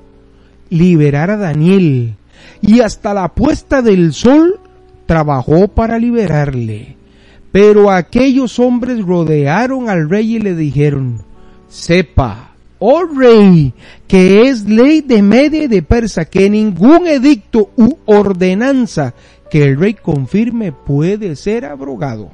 liberar 0.70 1.30
a 1.30 1.36
Daniel. 1.36 2.14
Y 2.60 2.80
hasta 2.80 3.14
la 3.14 3.28
puesta 3.28 3.82
del 3.82 4.12
sol 4.12 4.58
trabajó 5.06 5.68
para 5.68 5.98
liberarle. 5.98 6.96
Pero 7.56 7.90
aquellos 7.90 8.58
hombres 8.58 9.02
rodearon 9.02 9.88
al 9.88 10.10
rey 10.10 10.36
y 10.36 10.38
le 10.38 10.54
dijeron, 10.54 11.22
sepa, 11.68 12.50
oh 12.78 13.04
rey, 13.06 13.72
que 14.06 14.50
es 14.50 14.66
ley 14.66 15.00
de 15.00 15.22
Media 15.22 15.62
y 15.62 15.66
de 15.66 15.80
Persa, 15.80 16.26
que 16.26 16.50
ningún 16.50 17.06
edicto 17.06 17.70
u 17.78 17.96
ordenanza 18.04 19.14
que 19.50 19.64
el 19.64 19.80
rey 19.80 19.94
confirme 19.94 20.70
puede 20.70 21.34
ser 21.34 21.64
abrogado. 21.64 22.30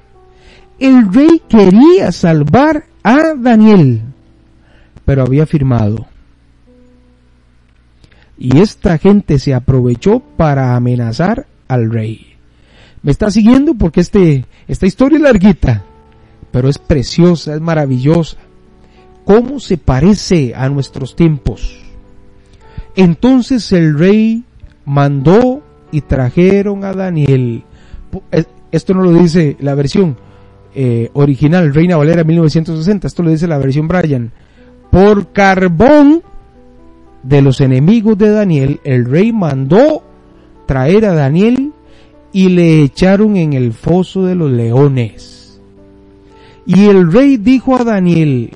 El 0.80 1.14
rey 1.14 1.40
quería 1.48 2.11
salvar 2.11 2.87
a 3.04 3.35
Daniel, 3.37 4.00
pero 5.04 5.22
había 5.22 5.46
firmado. 5.46 6.04
Y 8.37 8.58
esta 8.58 8.98
gente 8.98 9.38
se 9.38 9.54
aprovechó 9.54 10.18
para 10.18 10.74
amenazar 10.74 11.46
al 11.68 11.92
rey. 11.92 12.31
¿Me 13.02 13.10
está 13.10 13.30
siguiendo? 13.30 13.74
Porque 13.74 14.00
este, 14.00 14.44
esta 14.68 14.86
historia 14.86 15.16
es 15.16 15.22
larguita, 15.22 15.84
pero 16.50 16.68
es 16.68 16.78
preciosa, 16.78 17.54
es 17.54 17.60
maravillosa. 17.60 18.36
¿Cómo 19.24 19.60
se 19.60 19.76
parece 19.76 20.54
a 20.54 20.68
nuestros 20.68 21.16
tiempos? 21.16 21.78
Entonces 22.94 23.70
el 23.72 23.98
rey 23.98 24.44
mandó 24.84 25.62
y 25.90 26.02
trajeron 26.02 26.84
a 26.84 26.92
Daniel. 26.92 27.64
Esto 28.70 28.94
no 28.94 29.02
lo 29.02 29.12
dice 29.12 29.56
la 29.60 29.74
versión 29.74 30.16
eh, 30.74 31.10
original, 31.12 31.74
Reina 31.74 31.96
Valera 31.96 32.24
1960, 32.24 33.06
esto 33.06 33.22
lo 33.22 33.30
dice 33.30 33.46
la 33.46 33.58
versión 33.58 33.88
Brian. 33.88 34.32
Por 34.90 35.32
carbón 35.32 36.22
de 37.22 37.42
los 37.42 37.60
enemigos 37.60 38.16
de 38.18 38.30
Daniel, 38.30 38.80
el 38.84 39.04
rey 39.04 39.32
mandó 39.32 40.02
traer 40.66 41.04
a 41.06 41.14
Daniel 41.14 41.71
y 42.32 42.48
le 42.48 42.82
echaron 42.82 43.36
en 43.36 43.52
el 43.52 43.72
foso 43.72 44.24
de 44.24 44.34
los 44.34 44.50
leones. 44.50 45.60
Y 46.66 46.86
el 46.86 47.12
rey 47.12 47.36
dijo 47.36 47.76
a 47.76 47.84
Daniel, 47.84 48.50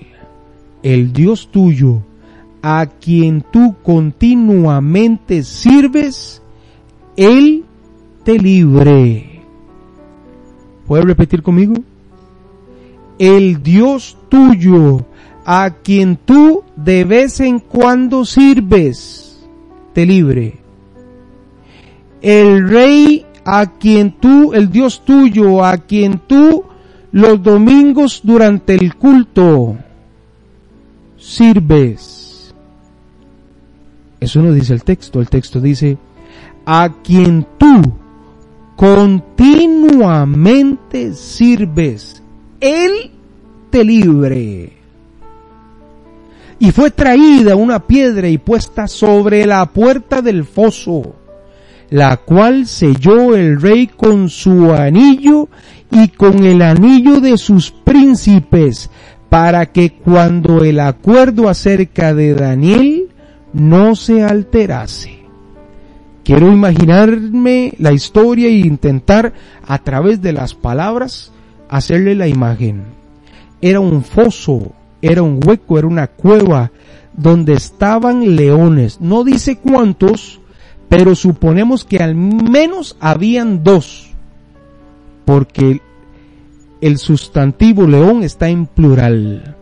el 0.83 1.13
Dios 1.13 1.49
tuyo, 1.51 2.03
a 2.63 2.87
quien 2.87 3.45
tú 3.51 3.75
continuamente 3.83 5.43
sirves, 5.43 6.41
él 7.17 7.65
te 8.25 8.39
libre. 8.39 9.43
¿Puedes 10.87 11.05
repetir 11.05 11.43
conmigo? 11.43 11.75
El 13.19 13.63
Dios 13.63 14.17
tuyo, 14.29 15.05
a 15.45 15.71
quien 15.83 16.17
tú 16.17 16.63
de 16.77 17.05
vez 17.05 17.41
en 17.41 17.59
cuando 17.59 18.25
sirves, 18.25 19.47
te 19.93 20.07
libre. 20.07 20.55
El 22.23 22.69
rey 22.69 23.26
a 23.47 23.79
quien 23.79 24.13
tú, 24.19 24.53
el 24.53 24.71
Dios 24.71 25.03
tuyo, 25.05 25.65
a 25.65 25.79
quien 25.79 26.21
tú 26.27 26.65
los 27.13 27.41
domingos 27.41 28.21
durante 28.25 28.75
el 28.75 28.97
culto 28.97 29.77
sirves. 31.17 32.53
Eso 34.19 34.43
no 34.43 34.53
dice 34.53 34.75
el 34.75 34.83
texto, 34.83 35.21
el 35.21 35.29
texto 35.29 35.61
dice, 35.61 35.97
a 36.67 36.93
quien 37.05 37.47
tú 37.57 37.81
continuamente 38.75 41.15
sirves, 41.15 42.21
Él 42.61 43.13
te 43.71 43.85
libre. 43.85 44.73
Y 46.59 46.73
fue 46.73 46.91
traída 46.91 47.55
una 47.55 47.79
piedra 47.79 48.29
y 48.29 48.39
puesta 48.39 48.89
sobre 48.89 49.47
la 49.47 49.67
puerta 49.67 50.21
del 50.21 50.45
foso, 50.45 51.15
la 51.91 52.17
cual 52.17 52.67
selló 52.67 53.35
el 53.35 53.61
rey 53.61 53.87
con 53.87 54.29
su 54.29 54.73
anillo 54.73 55.49
y 55.91 56.09
con 56.09 56.45
el 56.45 56.63
anillo 56.63 57.21
de 57.21 57.39
sus 57.39 57.71
príncipes, 57.71 58.91
para 59.29 59.67
que 59.67 59.93
cuando 59.93 60.65
el 60.65 60.81
acuerdo 60.81 61.49
acerca 61.49 62.15
de 62.15 62.35
Daniel 62.35 63.09
no 63.53 63.95
se 63.95 64.23
alterase. 64.23 65.17
Quiero 66.25 66.53
imaginarme 66.53 67.75
la 67.79 67.93
historia 67.93 68.49
e 68.49 68.59
intentar 68.59 69.33
a 69.67 69.79
través 69.79 70.21
de 70.21 70.33
las 70.33 70.55
palabras 70.55 71.33
hacerle 71.69 72.15
la 72.15 72.27
imagen. 72.27 72.85
Era 73.61 73.81
un 73.81 74.03
foso, 74.03 74.73
era 75.01 75.23
un 75.23 75.41
hueco, 75.45 75.79
era 75.79 75.87
una 75.87 76.09
cueva 76.09 76.73
donde 77.17 77.55
estaban 77.55 78.35
leones. 78.37 79.01
No 79.01 79.25
dice 79.25 79.59
cuántos, 79.59 80.41
pero 80.89 81.15
suponemos 81.15 81.85
que 81.85 81.99
al 81.99 82.15
menos 82.15 82.97
habían 83.01 83.63
dos, 83.65 84.11
porque 85.25 85.81
el 86.81 86.99
sustantivo 86.99 87.87
león 87.87 88.23
está 88.23 88.49
en 88.49 88.67
plural. 88.67 89.57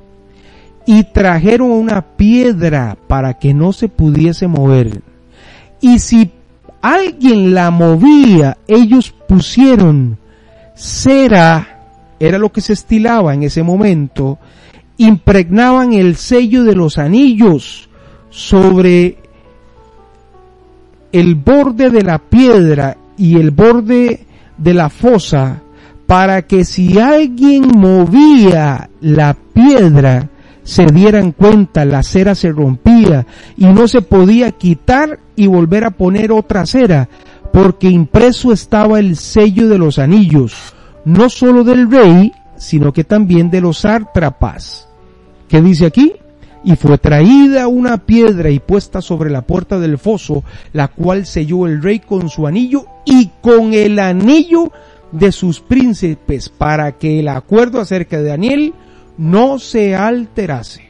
Y 0.87 1.05
trajeron 1.05 1.71
una 1.71 2.03
piedra 2.03 2.99
para 3.09 3.35
que 3.39 3.55
no 3.55 3.73
se 3.73 3.89
pudiese 3.89 4.47
mover. 4.47 5.01
Y 5.81 5.99
si 5.99 6.31
alguien 6.83 7.55
la 7.55 7.71
movía, 7.71 8.59
ellos 8.69 9.15
pusieron 9.27 10.19
cera, 10.75 11.87
era 12.21 12.39
lo 12.39 12.53
que 12.53 12.61
se 12.61 12.75
estilaba 12.75 13.33
en 13.33 13.45
ese 13.45 13.63
momento, 13.63 14.39
impregnaban 14.99 15.95
el 15.95 16.17
sello 16.17 16.65
de 16.65 16.75
los 16.75 16.99
anillos 16.99 17.89
sobre 18.31 19.19
el 21.15 21.37
borde 21.37 21.91
de 21.91 22.03
la 22.03 22.19
piedra 22.19 22.97
y 23.17 23.37
el 23.37 23.53
borde 23.53 24.27
de 24.59 24.75
la 24.75 24.91
fosa 24.91 25.63
para 26.07 26.43
que 26.43 26.65
si 26.65 26.99
alguien 26.99 27.69
movía 27.69 28.91
la 29.01 29.37
piedra 29.53 30.29
se 30.65 30.87
dieran 30.87 31.31
cuenta, 31.31 31.85
la 31.85 32.03
cera 32.03 32.35
se 32.35 32.51
rompía 32.51 33.27
y 33.57 33.67
no 33.67 33.87
se 33.87 34.03
podía 34.03 34.51
quitar 34.51 35.21
y 35.37 35.47
volver 35.47 35.85
a 35.85 35.91
poner 35.91 36.33
otra 36.33 36.67
cera, 36.67 37.09
porque 37.53 37.89
impreso 37.89 38.53
estaba 38.53 38.99
el 38.99 39.15
sello 39.15 39.69
de 39.69 39.79
los 39.79 40.01
anillos, 40.01 40.75
no 41.05 41.29
solo 41.29 41.63
del 41.63 41.89
rey, 41.93 42.33
sino 42.57 42.93
que 42.93 43.05
también 43.05 43.51
de 43.51 43.61
los 43.61 43.85
ártrapas. 43.85 44.89
¿Qué 45.49 45.63
dice 45.63 45.87
aquí? 45.87 46.15
Y 46.65 46.77
fue 46.77 46.97
traída 46.97 47.69
una 47.69 47.99
piedra 47.99 48.51
y 48.51 48.59
puesta 48.59 49.03
sobre 49.03 49.31
la 49.31 49.43
puerta 49.43 49.79
del 49.79 49.99
foso, 49.99 50.45
la 50.73 50.89
cual 50.89 51.27
selló 51.27 51.67
el 51.67 51.83
rey 51.83 52.01
con 52.01 52.31
su 52.31 52.47
anillo 52.47 52.87
y 53.05 53.31
con 53.43 53.75
el 53.75 53.99
anillo 53.99 54.73
de 55.13 55.31
sus 55.31 55.61
príncipes, 55.61 56.49
para 56.49 56.93
que 56.93 57.21
el 57.21 57.29
acuerdo 57.29 57.81
acerca 57.81 58.17
de 58.17 58.25
Daniel 58.25 58.75
no 59.19 59.59
se 59.59 59.95
alterase. 59.95 60.83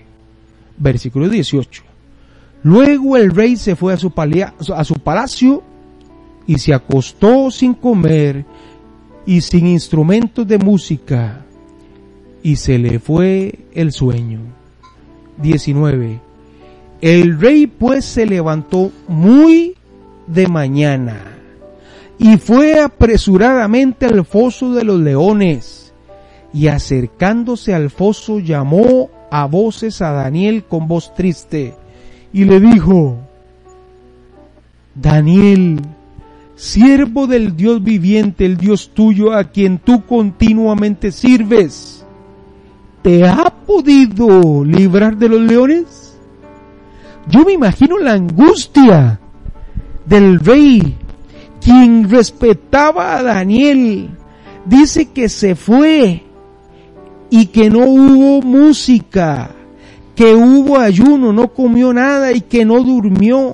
Versículo 0.79 1.29
18. 1.29 1.83
Luego 2.63 3.17
el 3.17 3.35
rey 3.35 3.57
se 3.57 3.77
fue 3.77 3.93
a 3.93 3.97
su, 3.97 4.13
a 4.75 4.85
su 4.85 4.95
palacio 4.95 5.63
y 6.47 6.59
se 6.59 6.73
acostó 6.73 7.51
sin 7.51 7.75
comer 7.75 8.45
y 9.27 9.41
sin 9.41 9.67
instrumentos 9.67 10.47
de 10.47 10.59
música 10.59 11.45
y 12.43 12.57
se 12.57 12.79
le 12.79 12.99
fue 12.99 13.67
el 13.75 13.93
sueño. 13.93 14.41
19. 15.39 16.21
El 17.01 17.39
rey 17.39 17.67
pues 17.67 18.05
se 18.05 18.27
levantó 18.27 18.91
muy 19.09 19.75
de 20.27 20.49
mañana 20.49 21.35
y 22.19 22.37
fue 22.37 22.81
apresuradamente 22.81 24.07
al 24.07 24.25
foso 24.25 24.73
de 24.73 24.85
los 24.85 25.01
leones 25.01 25.93
y 26.53 26.69
acercándose 26.69 27.75
al 27.75 27.91
foso 27.91 28.39
llamó 28.39 29.11
a 29.31 29.47
voces 29.47 30.01
a 30.01 30.13
Daniel 30.13 30.65
con 30.65 30.87
voz 30.87 31.15
triste 31.15 31.75
y 32.33 32.45
le 32.45 32.61
dijo, 32.61 33.19
Daniel, 34.95 35.81
siervo 36.57 37.27
del 37.27 37.57
Dios 37.57 37.83
viviente, 37.83 38.45
el 38.47 38.57
Dios 38.57 38.91
tuyo 38.95 39.33
a 39.33 39.45
quien 39.45 39.79
tú 39.79 40.05
continuamente 40.05 41.13
sirves, 41.13 41.94
¿te 43.05 43.23
ha 43.23 43.51
podido 43.67 44.65
librar 44.65 45.19
de 45.19 45.29
los 45.29 45.41
leones? 45.43 46.17
Yo 47.29 47.45
me 47.45 47.53
imagino 47.53 47.99
la 47.99 48.15
angustia 48.15 49.21
del 50.07 50.41
rey, 50.41 50.97
quien 51.61 52.09
respetaba 52.09 53.19
a 53.19 53.23
Daniel. 53.23 54.09
Dice 54.65 55.11
que 55.11 55.29
se 55.29 55.55
fue 55.55 56.23
y 57.29 57.47
que 57.47 57.69
no 57.69 57.81
hubo 57.81 58.41
música 58.41 59.51
que 60.17 60.35
hubo 60.35 60.79
ayuno, 60.79 61.31
no 61.31 61.49
comió 61.49 61.93
nada 61.93 62.33
y 62.33 62.41
que 62.41 62.65
no 62.65 62.83
durmió. 62.83 63.53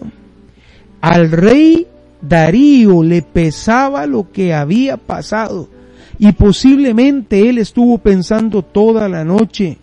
Al 1.01 1.29
rey 1.29 1.89
Darío 2.23 3.03
le 3.03 3.23
pesaba 3.23 4.07
lo 4.07 4.31
que 4.31 4.55
había 4.55 4.97
pasado 4.97 5.80
y 6.23 6.33
posiblemente 6.33 7.49
él 7.49 7.57
estuvo 7.57 7.97
pensando 7.97 8.61
toda 8.61 9.09
la 9.09 9.25
noche 9.25 9.79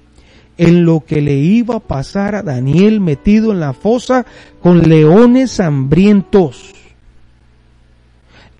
en 0.60 0.86
lo 0.86 1.00
que 1.00 1.20
le 1.20 1.34
iba 1.34 1.78
a 1.78 1.80
pasar 1.80 2.36
a 2.36 2.44
Daniel 2.44 3.02
metido 3.02 3.52
en 3.52 3.60
la 3.60 3.74
fosa 3.74 4.24
con 4.62 4.88
leones 4.88 5.60
hambrientos. 5.60 6.76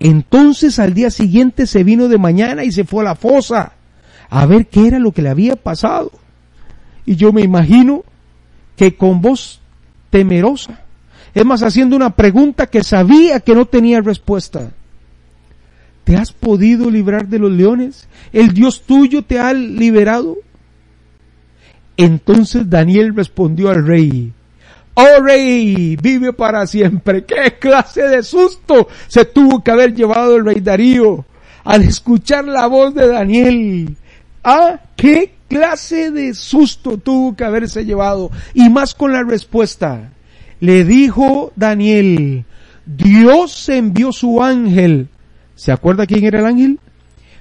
Entonces 0.00 0.80
al 0.80 0.92
día 0.92 1.12
siguiente 1.12 1.68
se 1.68 1.84
vino 1.84 2.08
de 2.08 2.18
mañana 2.18 2.64
y 2.64 2.72
se 2.72 2.82
fue 2.82 3.02
a 3.02 3.10
la 3.10 3.14
fosa 3.14 3.74
a 4.28 4.44
ver 4.44 4.66
qué 4.66 4.88
era 4.88 4.98
lo 4.98 5.12
que 5.12 5.22
le 5.22 5.28
había 5.28 5.54
pasado. 5.54 6.10
Y 7.06 7.14
yo 7.14 7.32
me 7.32 7.42
imagino 7.42 8.02
que 8.74 8.96
con 8.96 9.20
voz 9.20 9.60
temerosa, 10.10 10.80
es 11.32 11.44
más 11.44 11.62
haciendo 11.62 11.94
una 11.94 12.10
pregunta 12.10 12.66
que 12.66 12.82
sabía 12.82 13.38
que 13.38 13.54
no 13.54 13.66
tenía 13.66 14.00
respuesta. 14.00 14.72
¿Te 16.08 16.16
has 16.16 16.32
podido 16.32 16.90
librar 16.90 17.28
de 17.28 17.38
los 17.38 17.52
leones? 17.52 18.08
¿El 18.32 18.54
Dios 18.54 18.80
tuyo 18.86 19.20
te 19.20 19.38
ha 19.38 19.52
liberado? 19.52 20.38
Entonces 21.98 22.70
Daniel 22.70 23.14
respondió 23.14 23.68
al 23.68 23.86
rey, 23.86 24.32
Oh 24.94 25.22
rey, 25.22 25.96
vive 26.00 26.32
para 26.32 26.66
siempre. 26.66 27.26
¿Qué 27.26 27.58
clase 27.60 28.04
de 28.04 28.22
susto 28.22 28.88
se 29.06 29.26
tuvo 29.26 29.62
que 29.62 29.70
haber 29.70 29.94
llevado 29.94 30.36
el 30.36 30.46
rey 30.46 30.60
Darío 30.60 31.26
al 31.62 31.82
escuchar 31.82 32.46
la 32.46 32.66
voz 32.68 32.94
de 32.94 33.06
Daniel? 33.06 33.94
Ah, 34.42 34.80
qué 34.96 35.34
clase 35.46 36.10
de 36.10 36.32
susto 36.32 36.96
tuvo 36.96 37.36
que 37.36 37.44
haberse 37.44 37.84
llevado. 37.84 38.30
Y 38.54 38.70
más 38.70 38.94
con 38.94 39.12
la 39.12 39.24
respuesta. 39.24 40.10
Le 40.58 40.84
dijo 40.84 41.52
Daniel, 41.54 42.46
Dios 42.86 43.68
envió 43.68 44.10
su 44.10 44.42
ángel. 44.42 45.10
¿Se 45.58 45.72
acuerda 45.72 46.06
quién 46.06 46.24
era 46.24 46.38
el 46.38 46.46
ángel? 46.46 46.78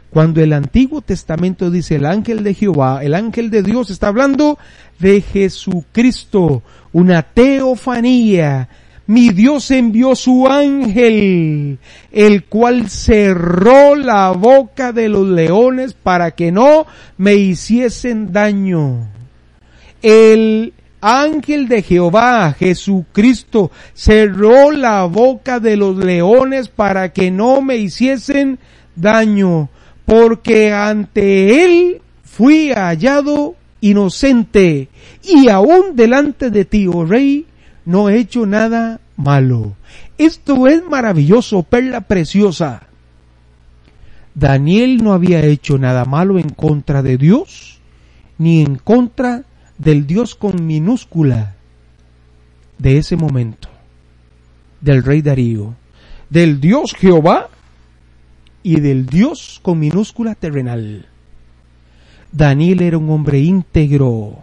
Cuando 0.10 0.42
el 0.42 0.52
Antiguo 0.52 1.02
Testamento 1.02 1.70
dice 1.70 1.98
el 1.98 2.06
ángel 2.08 2.44
de 2.44 2.56
Jehová, 2.56 3.04
el 3.04 3.14
ángel 3.14 3.52
de 3.52 3.62
Dios 3.62 3.92
está 3.92 4.08
hablando 4.08 4.58
de 4.98 5.22
Jesucristo, 5.22 6.64
una 6.94 7.22
teofanía. 7.22 8.70
Mi 9.06 9.30
Dios 9.30 9.70
envió 9.70 10.16
su 10.16 10.48
ángel, 10.48 11.78
el 12.12 12.46
cual 12.46 12.90
cerró 12.90 13.94
la 13.94 14.32
boca 14.32 14.92
de 14.92 15.10
los 15.10 15.28
leones 15.28 15.94
para 15.94 16.32
que 16.32 16.52
no 16.52 16.88
me 17.18 17.36
hiciesen 17.36 18.34
daño. 18.34 19.08
El 20.02 20.74
ángel 21.02 21.68
de 21.68 21.82
Jehová, 21.82 22.54
Jesucristo, 22.54 23.72
cerró 23.94 24.72
la 24.72 25.06
boca 25.06 25.60
de 25.60 25.78
los 25.78 25.98
leones 25.98 26.70
para 26.70 27.14
que 27.14 27.32
no 27.32 27.62
me 27.62 27.78
hiciesen 27.78 28.60
daño, 28.96 29.70
porque 30.06 30.74
ante 30.74 31.64
él 31.64 32.02
fui 32.24 32.72
hallado 32.72 33.56
inocente, 33.82 34.90
y 35.24 35.50
aún 35.50 35.96
delante 35.96 36.50
de 36.50 36.66
ti, 36.66 36.88
oh 36.88 37.06
rey, 37.06 37.46
no 37.86 38.10
he 38.10 38.18
hecho 38.18 38.46
nada 38.46 39.00
malo. 39.16 39.76
Esto 40.18 40.68
es 40.68 40.84
maravilloso, 40.86 41.64
perla 41.64 42.02
preciosa. 42.02 42.84
Daniel 44.34 45.04
no 45.04 45.14
había 45.14 45.44
hecho 45.44 45.78
nada 45.78 46.06
malo 46.06 46.38
en 46.38 46.50
contra 46.50 47.02
de 47.02 47.18
Dios, 47.18 47.80
ni 48.38 48.62
en 48.62 48.76
contra 48.76 49.44
del 49.78 50.08
Dios 50.08 50.36
con 50.36 50.66
minúscula 50.66 51.56
de 52.78 52.98
ese 52.98 53.16
momento, 53.16 53.70
del 54.82 55.04
rey 55.04 55.22
Darío, 55.22 55.76
del 56.30 56.60
Dios 56.60 56.94
Jehová 56.94 57.50
y 58.64 58.80
del 58.80 59.06
Dios 59.06 59.60
con 59.62 59.80
minúscula 59.80 60.36
terrenal. 60.36 61.06
Daniel 62.32 62.82
era 62.82 62.98
un 62.98 63.10
hombre 63.10 63.40
íntegro. 63.40 64.40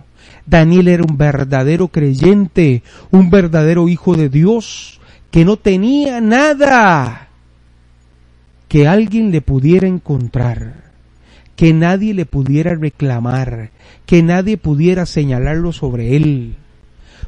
Daniel 0.46 0.88
era 0.88 1.04
un 1.04 1.16
verdadero 1.16 1.88
creyente, 1.88 2.82
un 3.10 3.30
verdadero 3.30 3.88
hijo 3.88 4.14
de 4.14 4.28
Dios, 4.28 5.00
que 5.30 5.44
no 5.44 5.56
tenía 5.56 6.20
nada 6.20 7.28
que 8.68 8.88
alguien 8.88 9.30
le 9.30 9.40
pudiera 9.40 9.86
encontrar, 9.86 10.83
que 11.56 11.72
nadie 11.72 12.14
le 12.14 12.26
pudiera 12.26 12.74
reclamar, 12.74 13.70
que 14.06 14.22
nadie 14.22 14.56
pudiera 14.56 15.06
señalarlo 15.06 15.72
sobre 15.72 16.16
él. 16.16 16.56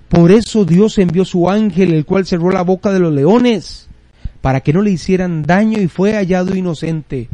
Por 0.09 0.31
eso 0.31 0.65
Dios 0.65 0.99
envió 0.99 1.25
su 1.25 1.51
ángel, 1.51 1.93
el 1.93 2.05
cual 2.05 2.27
cerró 2.27 2.51
la 2.51 2.63
boca 2.63 2.93
de 2.93 3.01
los 3.01 3.13
leones, 3.13 3.89
para 4.41 4.61
que 4.61 4.73
no 4.73 4.83
le 4.83 4.91
hicieran 4.91 5.43
daño 5.43 5.81
y 5.81 5.89
fue 5.89 6.15
hallado 6.15 6.55
inocente. 6.55 7.29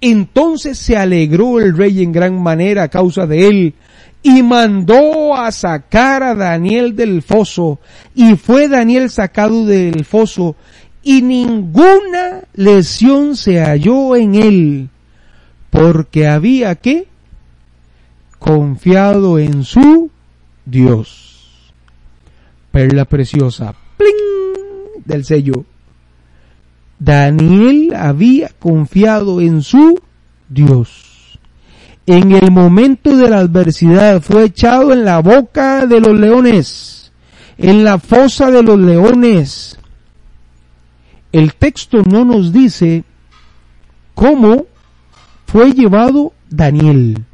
Entonces 0.00 0.78
se 0.78 0.96
alegró 0.96 1.60
el 1.60 1.76
rey 1.76 2.02
en 2.02 2.12
gran 2.12 2.40
manera 2.40 2.84
a 2.84 2.88
causa 2.88 3.26
de 3.26 3.48
él, 3.48 3.74
y 4.22 4.42
mandó 4.42 5.36
a 5.36 5.50
sacar 5.50 6.22
a 6.22 6.34
Daniel 6.34 6.94
del 6.94 7.22
foso, 7.22 7.80
y 8.14 8.36
fue 8.36 8.68
Daniel 8.68 9.10
sacado 9.10 9.66
del 9.66 10.04
foso, 10.04 10.54
y 11.02 11.22
ninguna 11.22 12.42
lesión 12.54 13.36
se 13.36 13.60
halló 13.60 14.14
en 14.14 14.34
él, 14.36 14.88
porque 15.72 16.28
había 16.28 16.74
que 16.74 17.08
confiado 18.38 19.38
en 19.38 19.64
su 19.64 20.10
Dios. 20.66 21.72
Perla 22.70 23.06
preciosa, 23.06 23.74
¡pling! 23.96 25.02
del 25.06 25.24
sello. 25.24 25.64
Daniel 26.98 27.94
había 27.96 28.50
confiado 28.58 29.40
en 29.40 29.62
su 29.62 29.98
Dios. 30.50 31.38
En 32.04 32.32
el 32.32 32.50
momento 32.50 33.16
de 33.16 33.30
la 33.30 33.38
adversidad 33.38 34.20
fue 34.20 34.44
echado 34.44 34.92
en 34.92 35.06
la 35.06 35.20
boca 35.20 35.86
de 35.86 36.00
los 36.00 36.18
leones, 36.18 37.12
en 37.56 37.82
la 37.82 37.98
fosa 37.98 38.50
de 38.50 38.62
los 38.62 38.78
leones. 38.78 39.78
El 41.32 41.54
texto 41.54 42.02
no 42.02 42.26
nos 42.26 42.52
dice 42.52 43.04
cómo 44.14 44.66
fue 45.52 45.72
llevado 45.72 46.32
Daniel 46.48 47.24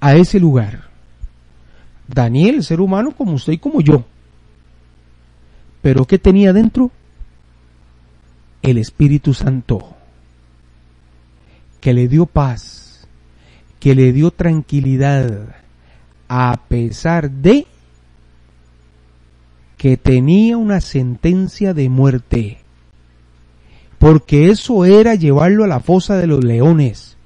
a 0.00 0.14
ese 0.14 0.40
lugar. 0.40 0.88
Daniel, 2.08 2.64
ser 2.64 2.80
humano 2.80 3.12
como 3.12 3.34
usted 3.34 3.52
y 3.52 3.58
como 3.58 3.80
yo. 3.80 4.04
Pero 5.82 6.06
¿qué 6.06 6.18
tenía 6.18 6.52
dentro? 6.52 6.90
el 8.62 8.78
Espíritu 8.78 9.32
Santo, 9.34 9.96
que 11.80 11.94
le 11.94 12.08
dio 12.08 12.26
paz, 12.26 13.06
que 13.78 13.94
le 13.94 14.12
dio 14.12 14.30
tranquilidad, 14.30 15.56
a 16.28 16.60
pesar 16.68 17.30
de 17.30 17.66
que 19.78 19.96
tenía 19.96 20.58
una 20.58 20.80
sentencia 20.80 21.72
de 21.72 21.88
muerte, 21.88 22.59
porque 24.00 24.48
eso 24.48 24.86
era 24.86 25.14
llevarlo 25.14 25.62
a 25.62 25.66
la 25.66 25.80
fosa 25.80 26.16
de 26.16 26.26
los 26.26 26.42
leones, 26.42 27.18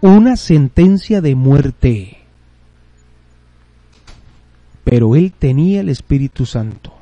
una 0.00 0.36
sentencia 0.36 1.20
de 1.20 1.34
muerte. 1.34 2.18
Pero 4.84 5.16
él 5.16 5.32
tenía 5.36 5.80
el 5.80 5.88
Espíritu 5.88 6.46
Santo. 6.46 6.92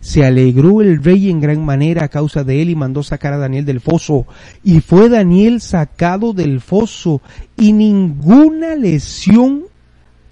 Se 0.00 0.24
alegró 0.24 0.80
el 0.80 1.04
rey 1.04 1.28
en 1.28 1.40
gran 1.40 1.62
manera 1.62 2.04
a 2.04 2.08
causa 2.08 2.42
de 2.42 2.62
él 2.62 2.70
y 2.70 2.74
mandó 2.74 3.02
sacar 3.02 3.34
a 3.34 3.38
Daniel 3.38 3.66
del 3.66 3.80
foso. 3.80 4.26
Y 4.64 4.80
fue 4.80 5.10
Daniel 5.10 5.60
sacado 5.60 6.32
del 6.32 6.62
foso 6.62 7.20
y 7.58 7.74
ninguna 7.74 8.76
lesión 8.76 9.64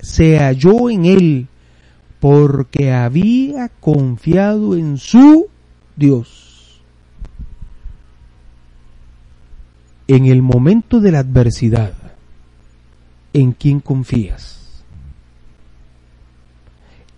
se 0.01 0.39
halló 0.39 0.89
en 0.89 1.05
él 1.05 1.49
porque 2.19 2.93
había 2.93 3.69
confiado 3.69 4.75
en 4.75 4.97
su 4.97 5.49
Dios. 5.97 6.44
En 10.07 10.27
el 10.27 10.43
momento 10.43 11.01
de 11.01 11.13
la 11.13 11.21
adversidad, 11.21 11.95
¿en 13.33 13.53
quién 13.53 13.81
confías? 13.81 14.83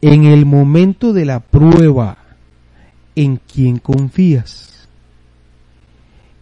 En 0.01 0.25
el 0.25 0.47
momento 0.47 1.13
de 1.13 1.25
la 1.25 1.41
prueba, 1.41 2.19
en 3.17 3.41
quién 3.53 3.79
confías. 3.79 4.89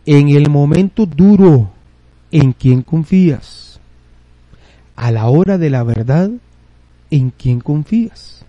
En 0.04 0.28
el 0.28 0.50
momento 0.50 1.07
duro, 1.07 1.70
en 2.30 2.52
quién 2.52 2.83
confías. 2.83 3.80
A 4.96 5.11
la 5.11 5.28
hora 5.28 5.57
de 5.57 5.70
la 5.70 5.83
verdad, 5.83 6.30
en 7.11 7.30
quién 7.30 7.61
confías. 7.61 8.44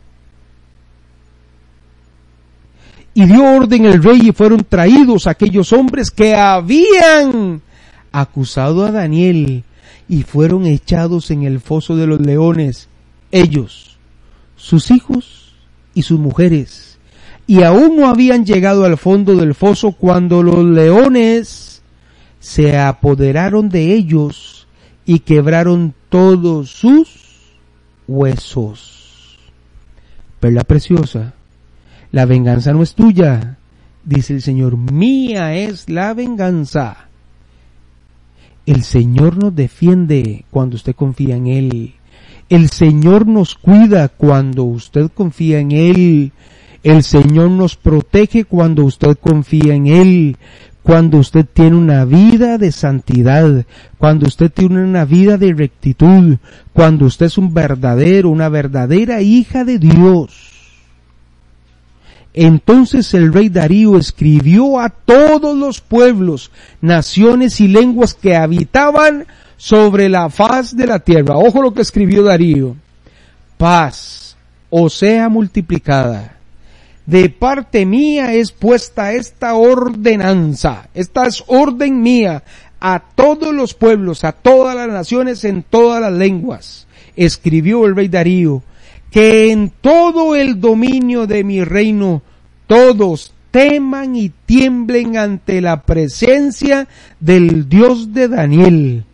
Y 3.14 3.26
dio 3.26 3.42
orden 3.56 3.86
el 3.86 4.04
rey 4.04 4.20
y 4.28 4.32
fueron 4.34 4.66
traídos 4.68 5.28
aquellos 5.28 5.72
hombres 5.72 6.12
que 6.12 6.36
habían 6.36 7.62
acusado 8.20 8.86
a 8.86 8.92
Daniel 8.92 9.64
y 10.08 10.24
fueron 10.24 10.66
echados 10.66 11.32
en 11.32 11.44
el 11.44 11.60
foso 11.60 11.96
de 11.96 12.08
los 12.08 12.22
leones, 12.22 12.90
ellos, 13.32 13.98
sus 14.56 14.92
hijos 14.92 15.54
y 15.94 16.04
sus 16.04 16.20
mujeres 16.20 16.96
y 17.48 17.64
aún 17.64 17.98
no 17.98 18.08
habían 18.08 18.46
llegado 18.46 18.86
al 18.86 18.98
fondo 18.98 19.36
del 19.36 19.54
foso 19.54 19.92
cuando 19.92 20.42
los 20.42 20.66
leones 20.66 21.82
se 22.40 22.78
apoderaron 22.78 23.70
de 23.70 23.94
ellos 23.94 24.68
y 25.06 25.20
quebraron 25.20 25.94
todos 26.10 26.72
sus 26.72 27.52
huesos. 28.08 29.38
Perla 30.40 30.64
preciosa, 30.64 31.34
la 32.12 32.26
venganza 32.26 32.74
no 32.74 32.82
es 32.82 32.96
tuya, 32.96 33.58
dice 34.04 34.34
el 34.34 34.42
Señor, 34.42 34.78
mía 34.78 35.56
es 35.56 35.90
la 35.90 36.14
venganza. 36.14 37.10
El 38.66 38.84
Señor 38.84 39.38
nos 39.38 39.56
defiende 39.56 40.46
cuando 40.50 40.76
usted 40.76 40.96
confía 40.96 41.36
en 41.36 41.48
Él. 41.48 41.94
El 42.50 42.70
Señor 42.70 43.28
nos 43.28 43.54
cuida 43.54 44.10
cuando 44.10 44.64
usted 44.64 45.12
confía 45.14 45.60
en 45.60 45.72
Él. 45.72 46.32
El 46.82 47.04
Señor 47.04 47.52
nos 47.52 47.76
protege 47.76 48.44
cuando 48.44 48.84
usted 48.86 49.18
confía 49.18 49.76
en 49.76 49.86
Él. 49.86 50.38
Cuando 50.82 51.20
usted 51.20 51.46
tiene 51.52 51.76
una 51.76 52.06
vida 52.06 52.58
de 52.58 52.72
santidad, 52.72 53.66
cuando 54.00 54.28
usted 54.28 54.52
tiene 54.52 54.84
una 54.84 55.06
vida 55.06 55.38
de 55.38 55.54
rectitud, 55.54 56.38
cuando 56.74 57.06
usted 57.06 57.28
es 57.28 57.38
un 57.38 57.54
verdadero, 57.54 58.30
una 58.30 58.50
verdadera 58.50 59.22
hija 59.22 59.64
de 59.64 59.78
Dios. 59.78 60.55
Entonces 62.38 63.14
el 63.14 63.32
rey 63.32 63.48
Darío 63.48 63.98
escribió 63.98 64.78
a 64.82 64.90
todos 64.90 65.58
los 65.58 65.80
pueblos, 65.80 66.52
naciones 66.82 67.62
y 67.62 67.70
lenguas 67.70 68.14
que 68.14 68.36
habitaban 68.36 69.26
sobre 69.56 70.10
la 70.10 70.30
faz 70.30 70.76
de 70.76 70.86
la 70.86 71.00
tierra. 71.00 71.38
Ojo 71.38 71.62
lo 71.62 71.74
que 71.74 71.82
escribió 71.82 72.24
Darío. 72.24 72.76
Paz 73.56 74.36
o 74.70 74.90
sea 74.90 75.30
multiplicada. 75.30 76.36
De 77.06 77.30
parte 77.30 77.86
mía 77.86 78.34
es 78.34 78.52
puesta 78.52 79.14
esta 79.14 79.56
ordenanza. 79.56 80.90
Esta 80.94 81.28
es 81.28 81.42
orden 81.48 82.02
mía 82.02 82.44
a 82.82 83.02
todos 83.16 83.54
los 83.54 83.74
pueblos, 83.74 84.26
a 84.26 84.34
todas 84.34 84.76
las 84.76 84.90
naciones, 84.90 85.46
en 85.46 85.64
todas 85.64 86.02
las 86.02 86.12
lenguas. 86.12 86.86
Escribió 87.16 87.86
el 87.86 87.96
rey 87.96 88.10
Darío 88.10 88.62
que 89.16 89.50
en 89.50 89.70
todo 89.70 90.36
el 90.36 90.60
dominio 90.60 91.26
de 91.26 91.46
mi 91.46 91.64
reino 91.64 92.22
todos 92.68 93.32
teman 93.50 94.18
y 94.18 94.28
tiemblen 94.46 95.16
ante 95.16 95.62
la 95.62 95.84
presencia 95.84 96.90
del 97.22 97.70
Dios 97.70 98.14
de 98.14 98.28
Daniel, 98.28 99.06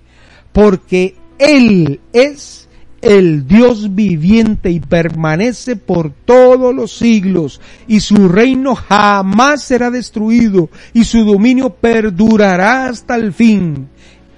porque 0.53 1.13
Él 1.37 1.99
es 2.13 2.67
el 3.03 3.47
Dios 3.47 3.93
viviente 3.93 4.71
y 4.71 4.79
permanece 4.79 5.75
por 5.75 6.11
todos 6.11 6.73
los 6.73 6.97
siglos, 6.97 7.61
y 7.87 7.99
su 7.99 8.27
reino 8.27 8.73
jamás 8.73 9.65
será 9.65 9.91
destruido, 9.91 10.71
y 10.95 11.03
su 11.03 11.23
dominio 11.25 11.75
perdurará 11.75 12.87
hasta 12.87 13.17
el 13.17 13.33
fin. 13.33 13.87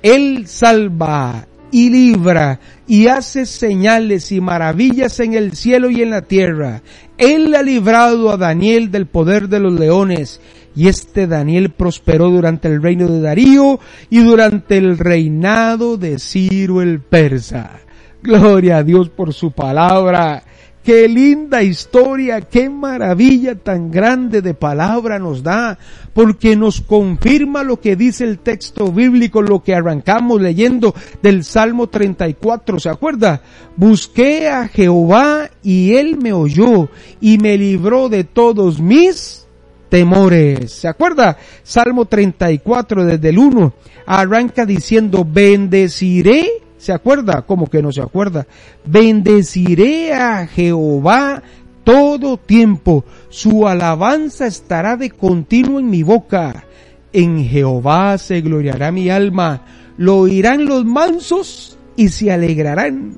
Él 0.02 0.46
salva 0.46 1.48
y 1.74 1.90
libra 1.90 2.60
y 2.88 3.08
hace 3.08 3.48
señales 3.48 4.32
y 4.32 4.40
maravillas 4.40 5.20
en 5.20 5.34
el 5.34 5.54
cielo 5.54 5.90
y 5.90 6.04
en 6.04 6.12
la 6.12 6.22
tierra. 6.22 6.84
Él 7.18 7.54
ha 7.56 7.64
librado 7.64 8.32
a 8.32 8.38
Daniel 8.38 8.92
del 8.92 9.08
poder 9.08 9.50
de 9.50 9.60
los 9.60 9.74
leones 9.74 10.40
y 10.76 10.88
este 10.88 11.26
Daniel 11.26 11.72
prosperó 11.72 12.30
durante 12.30 12.68
el 12.68 12.82
reino 12.82 13.08
de 13.08 13.22
Darío 13.22 13.80
y 14.12 14.24
durante 14.24 14.78
el 14.78 15.00
reinado 15.00 15.98
de 15.98 16.20
Ciro 16.20 16.84
el 16.84 17.00
persa. 17.02 17.80
Gloria 18.22 18.78
a 18.78 18.84
Dios 18.84 19.10
por 19.10 19.34
su 19.34 19.52
palabra. 19.52 20.44
Qué 20.84 21.08
linda 21.08 21.64
historia, 21.64 22.42
qué 22.42 22.70
maravilla 22.70 23.56
tan 23.56 23.90
grande 23.90 24.42
de 24.42 24.54
palabra 24.54 25.18
nos 25.18 25.42
da, 25.42 25.80
porque 26.14 26.58
nos 26.58 26.82
confirma 26.82 27.64
lo 27.64 27.80
que 27.80 27.96
dice 27.96 28.26
el 28.26 28.40
texto 28.40 28.92
bíblico, 28.92 29.42
lo 29.42 29.64
que 29.64 29.74
arrancamos 29.74 30.42
leyendo 30.42 30.94
del 31.22 31.46
Salmo 31.46 31.88
34, 31.88 32.82
¿se 32.82 32.90
acuerda? 32.90 33.42
Busqué 33.78 34.50
a 34.50 34.68
Jehová 34.68 35.50
y 35.64 35.94
él 35.94 36.18
me 36.18 36.34
oyó 36.34 36.90
y 37.22 37.38
me 37.38 37.58
libró 37.58 38.10
de 38.10 38.26
todos 38.26 38.82
mis 38.82 39.48
temores. 39.88 40.74
¿Se 40.74 40.90
acuerda? 40.90 41.38
Salmo 41.64 42.08
34 42.08 43.06
desde 43.06 43.30
el 43.30 43.40
1 43.40 43.74
arranca 44.06 44.66
diciendo, 44.66 45.26
bendeciré 45.26 46.63
¿Se 46.84 46.92
acuerda? 46.92 47.44
Como 47.44 47.68
que 47.68 47.82
no 47.82 47.94
se 47.94 48.02
acuerda. 48.02 48.46
Bendeciré 48.84 50.14
a 50.14 50.46
Jehová 50.46 51.42
todo 51.86 52.36
tiempo. 52.36 53.06
Su 53.30 53.70
alabanza 53.70 54.48
estará 54.48 54.98
de 54.98 55.10
continuo 55.10 55.80
en 55.80 55.90
mi 55.90 56.04
boca. 56.04 56.66
En 57.14 57.46
Jehová 57.46 58.18
se 58.18 58.42
gloriará 58.42 58.92
mi 58.92 59.10
alma. 59.10 59.62
Lo 59.96 60.18
oirán 60.18 60.66
los 60.66 60.84
mansos 60.84 61.78
y 61.96 62.10
se 62.10 62.34
alegrarán. 62.34 63.16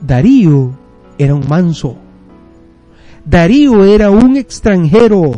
Darío 0.00 0.76
era 1.16 1.36
un 1.36 1.46
manso. 1.48 1.96
Darío 3.24 3.84
era 3.84 4.10
un 4.10 4.36
extranjero. 4.36 5.30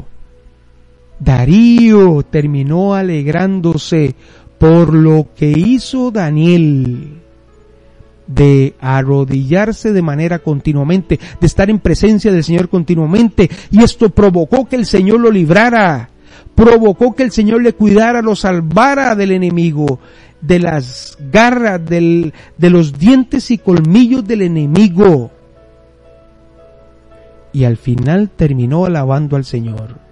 Darío 1.20 2.22
terminó 2.22 2.94
alegrándose 2.94 4.14
por 4.58 4.94
lo 4.94 5.28
que 5.36 5.50
hizo 5.50 6.10
Daniel 6.10 7.22
de 8.26 8.74
arrodillarse 8.80 9.92
de 9.92 10.02
manera 10.02 10.40
continuamente, 10.40 11.20
de 11.40 11.46
estar 11.46 11.70
en 11.70 11.78
presencia 11.78 12.32
del 12.32 12.44
Señor 12.44 12.68
continuamente, 12.68 13.50
y 13.70 13.82
esto 13.82 14.10
provocó 14.10 14.66
que 14.66 14.76
el 14.76 14.86
Señor 14.86 15.20
lo 15.20 15.30
librara, 15.30 16.10
provocó 16.54 17.14
que 17.14 17.22
el 17.22 17.30
Señor 17.30 17.62
le 17.62 17.74
cuidara, 17.74 18.22
lo 18.22 18.34
salvara 18.34 19.14
del 19.14 19.32
enemigo, 19.32 20.00
de 20.40 20.58
las 20.58 21.16
garras, 21.30 21.84
del, 21.84 22.32
de 22.56 22.70
los 22.70 22.98
dientes 22.98 23.50
y 23.50 23.58
colmillos 23.58 24.26
del 24.26 24.42
enemigo. 24.42 25.30
Y 27.52 27.64
al 27.64 27.76
final 27.76 28.30
terminó 28.30 28.84
alabando 28.84 29.36
al 29.36 29.44
Señor. 29.44 30.05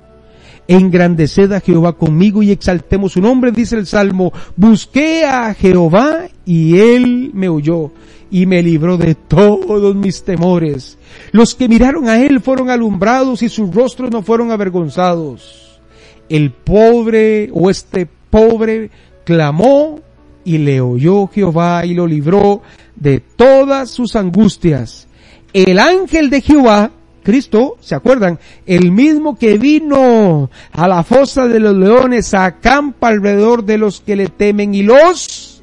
Engrandeced 0.66 1.52
a 1.52 1.60
Jehová 1.60 1.92
conmigo 1.92 2.42
y 2.42 2.50
exaltemos 2.50 3.12
su 3.12 3.20
nombre, 3.20 3.52
dice 3.52 3.76
el 3.76 3.86
Salmo. 3.86 4.32
Busqué 4.56 5.24
a 5.24 5.52
Jehová 5.54 6.28
y 6.46 6.78
él 6.78 7.30
me 7.34 7.48
oyó 7.48 7.90
y 8.30 8.46
me 8.46 8.62
libró 8.62 8.96
de 8.96 9.14
todos 9.14 9.94
mis 9.94 10.24
temores. 10.24 10.98
Los 11.32 11.54
que 11.54 11.68
miraron 11.68 12.08
a 12.08 12.20
él 12.20 12.40
fueron 12.40 12.70
alumbrados 12.70 13.42
y 13.42 13.48
sus 13.48 13.72
rostros 13.74 14.10
no 14.10 14.22
fueron 14.22 14.50
avergonzados. 14.50 15.80
El 16.28 16.50
pobre 16.50 17.50
o 17.52 17.70
este 17.70 18.08
pobre 18.30 18.90
clamó 19.24 20.00
y 20.44 20.58
le 20.58 20.80
oyó 20.80 21.28
Jehová 21.28 21.84
y 21.86 21.94
lo 21.94 22.06
libró 22.06 22.62
de 22.96 23.20
todas 23.20 23.90
sus 23.90 24.16
angustias. 24.16 25.06
El 25.52 25.78
ángel 25.78 26.30
de 26.30 26.40
Jehová 26.40 26.90
Cristo, 27.24 27.76
¿se 27.80 27.94
acuerdan? 27.94 28.38
El 28.66 28.92
mismo 28.92 29.36
que 29.36 29.58
vino 29.58 30.50
a 30.72 30.86
la 30.86 31.02
fosa 31.02 31.48
de 31.48 31.58
los 31.58 31.74
leones 31.74 32.34
acampa 32.34 33.08
alrededor 33.08 33.64
de 33.64 33.78
los 33.78 34.00
que 34.00 34.14
le 34.14 34.28
temen 34.28 34.74
y 34.74 34.82
los 34.82 35.62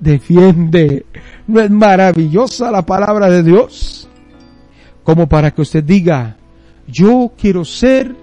defiende. 0.00 1.06
¿No 1.46 1.60
es 1.60 1.70
maravillosa 1.70 2.70
la 2.70 2.84
palabra 2.84 3.30
de 3.30 3.42
Dios? 3.42 4.08
Como 5.04 5.28
para 5.28 5.52
que 5.52 5.62
usted 5.62 5.82
diga, 5.82 6.36
yo 6.86 7.32
quiero 7.38 7.64
ser 7.64 8.14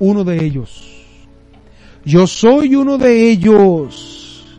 uno 0.00 0.24
de 0.24 0.44
ellos. 0.44 1.04
Yo 2.04 2.26
soy 2.26 2.74
uno 2.74 2.98
de 2.98 3.30
ellos. 3.30 4.58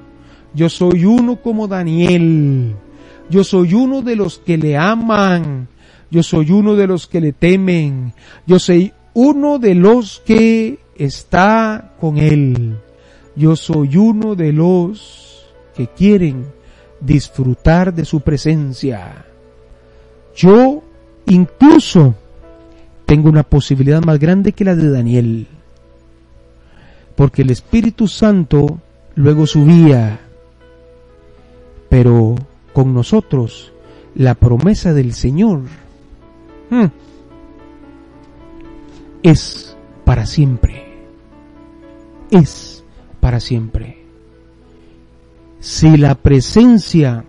Yo 0.53 0.69
soy 0.69 1.05
uno 1.05 1.41
como 1.41 1.67
Daniel. 1.67 2.75
Yo 3.29 3.43
soy 3.43 3.73
uno 3.73 4.01
de 4.01 4.15
los 4.15 4.37
que 4.37 4.57
le 4.57 4.77
aman 4.77 5.67
yo 6.13 6.21
soy 6.21 6.51
uno 6.51 6.75
de 6.75 6.85
los 6.85 7.07
que 7.07 7.19
le 7.19 7.33
temen, 7.33 8.13
yo 8.45 8.59
soy 8.59 8.93
uno 9.15 9.57
de 9.57 9.73
los 9.73 10.21
que 10.23 10.77
está 10.95 11.95
con 11.99 12.19
Él, 12.19 12.77
yo 13.35 13.55
soy 13.55 13.97
uno 13.97 14.35
de 14.35 14.53
los 14.53 15.47
que 15.73 15.87
quieren 15.87 16.45
disfrutar 17.01 17.95
de 17.95 18.05
su 18.05 18.21
presencia. 18.21 19.25
Yo 20.35 20.83
incluso 21.25 22.13
tengo 23.07 23.27
una 23.27 23.41
posibilidad 23.41 24.03
más 24.03 24.19
grande 24.19 24.51
que 24.51 24.65
la 24.65 24.75
de 24.75 24.91
Daniel, 24.91 25.47
porque 27.15 27.41
el 27.41 27.49
Espíritu 27.49 28.07
Santo 28.07 28.79
luego 29.15 29.47
subía, 29.47 30.19
pero 31.89 32.35
con 32.71 32.93
nosotros 32.93 33.73
la 34.13 34.35
promesa 34.35 34.93
del 34.93 35.15
Señor 35.15 35.61
Hmm. 36.69 36.85
es 39.21 39.77
para 40.05 40.25
siempre. 40.25 40.83
Es 42.29 42.83
para 43.19 43.39
siempre. 43.39 44.03
Si 45.59 45.97
la 45.97 46.15
presencia 46.15 47.23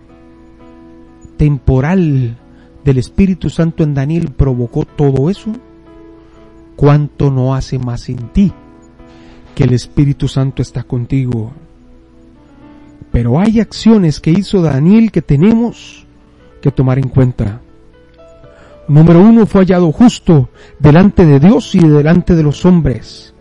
temporal 1.37 2.37
del 2.83 2.97
Espíritu 2.97 3.49
Santo 3.49 3.83
en 3.83 3.93
Daniel 3.93 4.31
provocó 4.35 4.83
todo 4.83 5.29
eso, 5.29 5.53
¿cuánto 6.75 7.31
no 7.31 7.55
hace 7.55 7.79
más 7.79 8.09
en 8.09 8.29
ti 8.29 8.51
que 9.55 9.63
el 9.63 9.73
Espíritu 9.73 10.27
Santo 10.27 10.61
está 10.61 10.83
contigo? 10.83 11.53
Pero 13.11 13.39
hay 13.39 13.61
acciones 13.61 14.19
que 14.19 14.31
hizo 14.31 14.61
Daniel 14.61 15.11
que 15.11 15.21
tenemos 15.21 16.05
que 16.61 16.71
tomar 16.71 16.99
en 16.99 17.07
cuenta. 17.07 17.61
Número 18.87 19.19
uno, 19.19 19.45
fue 19.45 19.61
hallado 19.61 19.91
justo 19.91 20.49
delante 20.79 21.25
de 21.25 21.39
Dios 21.39 21.73
y 21.73 21.79
delante 21.79 22.35
de 22.35 22.43
los 22.43 22.65
hombres. 22.65 23.33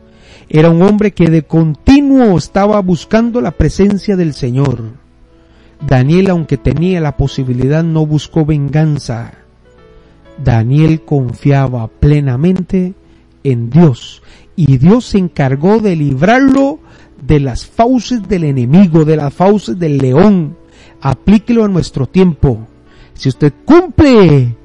Era 0.48 0.70
un 0.70 0.82
hombre 0.82 1.12
que 1.12 1.28
de 1.28 1.42
continuo 1.42 2.38
estaba 2.38 2.80
buscando 2.80 3.40
la 3.40 3.50
presencia 3.50 4.16
del 4.16 4.32
Señor. 4.32 4.82
Daniel, 5.86 6.30
aunque 6.30 6.56
tenía 6.56 7.00
la 7.00 7.16
posibilidad, 7.16 7.84
no 7.84 8.06
buscó 8.06 8.46
venganza. 8.46 9.32
Daniel 10.42 11.02
confiaba 11.02 11.88
plenamente 11.88 12.94
en 13.42 13.70
Dios 13.70 14.22
y 14.56 14.78
Dios 14.78 15.04
se 15.04 15.18
encargó 15.18 15.78
de 15.78 15.94
librarlo 15.96 16.80
de 17.22 17.40
las 17.40 17.66
fauces 17.66 18.26
del 18.28 18.44
enemigo, 18.44 19.04
de 19.04 19.16
las 19.16 19.32
fauces 19.32 19.78
del 19.78 19.98
león. 19.98 20.56
Aplíquelo 21.00 21.64
a 21.64 21.68
nuestro 21.68 22.06
tiempo. 22.06 22.66
Si 23.12 23.28
usted 23.28 23.52
cumple 23.64 24.56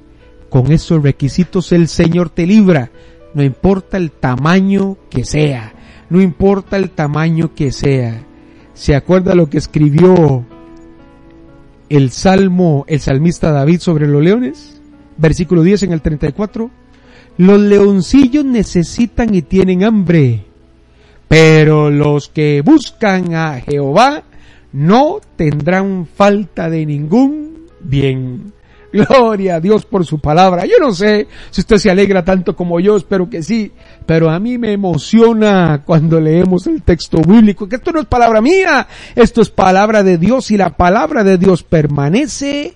con 0.49 0.71
esos 0.71 1.01
requisitos, 1.03 1.71
el 1.71 1.87
Señor 1.87 2.29
te 2.29 2.45
libra. 2.45 2.91
No 3.33 3.43
importa 3.43 3.97
el 3.97 4.11
tamaño 4.11 4.97
que 5.09 5.23
sea. 5.23 5.73
No 6.09 6.21
importa 6.21 6.77
el 6.77 6.89
tamaño 6.89 7.53
que 7.53 7.71
sea. 7.71 8.23
¿Se 8.73 8.95
acuerda 8.95 9.35
lo 9.35 9.49
que 9.49 9.57
escribió 9.57 10.45
el 11.89 12.11
salmo, 12.11 12.85
el 12.87 12.99
salmista 12.99 13.51
David 13.51 13.79
sobre 13.79 14.07
los 14.07 14.23
leones? 14.23 14.81
Versículo 15.17 15.63
10 15.63 15.83
en 15.83 15.93
el 15.93 16.01
34. 16.01 16.71
Los 17.37 17.59
leoncillos 17.59 18.43
necesitan 18.43 19.33
y 19.33 19.41
tienen 19.41 19.83
hambre, 19.83 20.45
pero 21.27 21.89
los 21.89 22.27
que 22.27 22.61
buscan 22.61 23.33
a 23.33 23.61
Jehová 23.61 24.23
no 24.73 25.19
tendrán 25.35 26.05
falta 26.05 26.69
de 26.69 26.85
ningún 26.85 27.67
bien. 27.79 28.53
Gloria 28.91 29.55
a 29.55 29.59
Dios 29.59 29.85
por 29.85 30.05
su 30.05 30.19
palabra. 30.19 30.65
Yo 30.65 30.75
no 30.79 30.91
sé 30.93 31.27
si 31.51 31.61
usted 31.61 31.77
se 31.77 31.91
alegra 31.91 32.23
tanto 32.23 32.55
como 32.55 32.79
yo, 32.79 32.97
espero 32.97 33.29
que 33.29 33.43
sí, 33.43 33.71
pero 34.05 34.29
a 34.29 34.39
mí 34.39 34.57
me 34.57 34.73
emociona 34.73 35.83
cuando 35.85 36.19
leemos 36.19 36.65
el 36.67 36.81
texto 36.81 37.19
bíblico, 37.21 37.69
que 37.69 37.75
esto 37.75 37.91
no 37.91 37.99
es 37.99 38.07
palabra 38.07 38.41
mía, 38.41 38.87
esto 39.15 39.41
es 39.41 39.49
palabra 39.49 40.03
de 40.03 40.17
Dios 40.17 40.49
y 40.51 40.57
la 40.57 40.71
palabra 40.71 41.23
de 41.23 41.37
Dios 41.37 41.63
permanece 41.63 42.73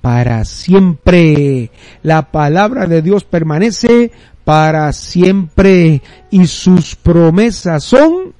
para 0.00 0.44
siempre. 0.44 1.70
La 2.02 2.30
palabra 2.30 2.86
de 2.86 3.00
Dios 3.00 3.24
permanece 3.24 4.12
para 4.44 4.92
siempre 4.92 6.02
y 6.30 6.46
sus 6.46 6.94
promesas 6.94 7.82
son 7.84 8.34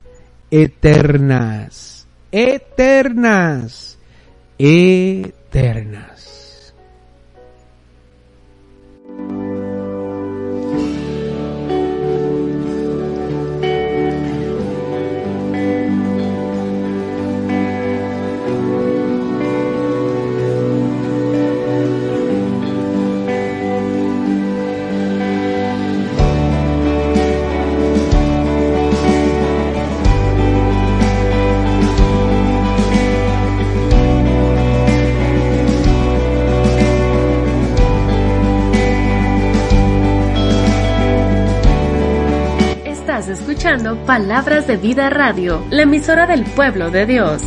eternas, 0.51 2.07
eternas, 2.31 3.99
eternas. 4.59 6.14
Escuchando 43.15 43.97
Palabras 44.07 44.67
de 44.67 44.77
Vida 44.77 45.09
Radio, 45.09 45.65
la 45.71 45.83
emisora 45.83 46.27
del 46.27 46.43
pueblo 46.43 46.91
de 46.91 47.07
Dios. 47.07 47.43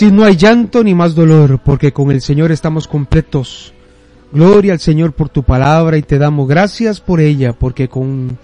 Así 0.00 0.10
no 0.10 0.24
hay 0.24 0.34
llanto 0.34 0.82
ni 0.82 0.94
más 0.94 1.14
dolor, 1.14 1.60
porque 1.62 1.92
con 1.92 2.10
el 2.10 2.22
Señor 2.22 2.50
estamos 2.52 2.88
completos. 2.88 3.74
Gloria 4.32 4.72
al 4.72 4.80
Señor 4.80 5.12
por 5.12 5.28
tu 5.28 5.42
palabra 5.42 5.98
y 5.98 6.02
te 6.02 6.16
damos 6.16 6.48
gracias 6.48 7.02
por 7.02 7.20
ella, 7.20 7.52
porque 7.52 7.86
con 7.86 8.38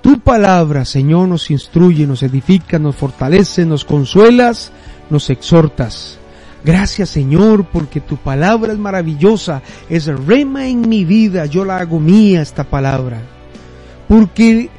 tu 0.00 0.20
palabra, 0.20 0.86
Señor, 0.86 1.28
nos 1.28 1.50
instruye, 1.50 2.06
nos 2.06 2.22
edifica, 2.22 2.78
nos 2.78 2.96
fortalece, 2.96 3.66
nos 3.66 3.84
consuelas, 3.84 4.72
nos 5.10 5.28
exhortas. 5.28 6.16
Gracias, 6.64 7.10
Señor, 7.10 7.66
porque 7.70 8.00
tu 8.00 8.16
palabra 8.16 8.72
es 8.72 8.78
maravillosa, 8.78 9.60
es 9.90 10.06
rema 10.06 10.68
en 10.68 10.88
mi 10.88 11.04
vida, 11.04 11.44
yo 11.44 11.66
la 11.66 11.76
hago 11.76 12.00
mía 12.00 12.40
esta 12.40 12.64
palabra. 12.64 13.20
Porque 14.08 14.70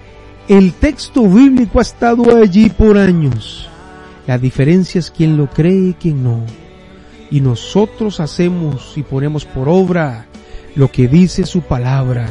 el 0.47 0.73
texto 0.73 1.21
bíblico 1.30 1.78
ha 1.78 1.84
estado 1.84 2.36
allí 2.36 2.71
por 2.71 2.97
años 2.97 3.69
la 4.28 4.38
diferencia 4.38 4.99
es 4.99 5.11
quién 5.11 5.38
lo 5.38 5.49
cree 5.49 5.89
y 5.89 5.93
quién 5.93 6.23
no. 6.23 6.41
Y 7.30 7.41
nosotros 7.41 8.19
hacemos 8.19 8.93
y 8.97 9.03
ponemos 9.03 9.45
por 9.45 9.69
obra 9.69 10.28
lo 10.76 10.91
que 10.91 11.07
dice 11.07 11.45
su 11.45 11.61
palabra. 11.61 12.28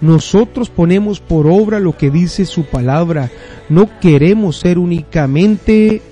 Nosotros 0.00 0.70
ponemos 0.70 1.20
por 1.20 1.46
obra 1.46 1.80
lo 1.80 1.96
que 1.96 2.10
dice 2.10 2.44
su 2.44 2.64
palabra. 2.64 3.30
No 3.68 3.88
queremos 4.00 4.58
ser 4.58 4.78
únicamente 4.78 6.02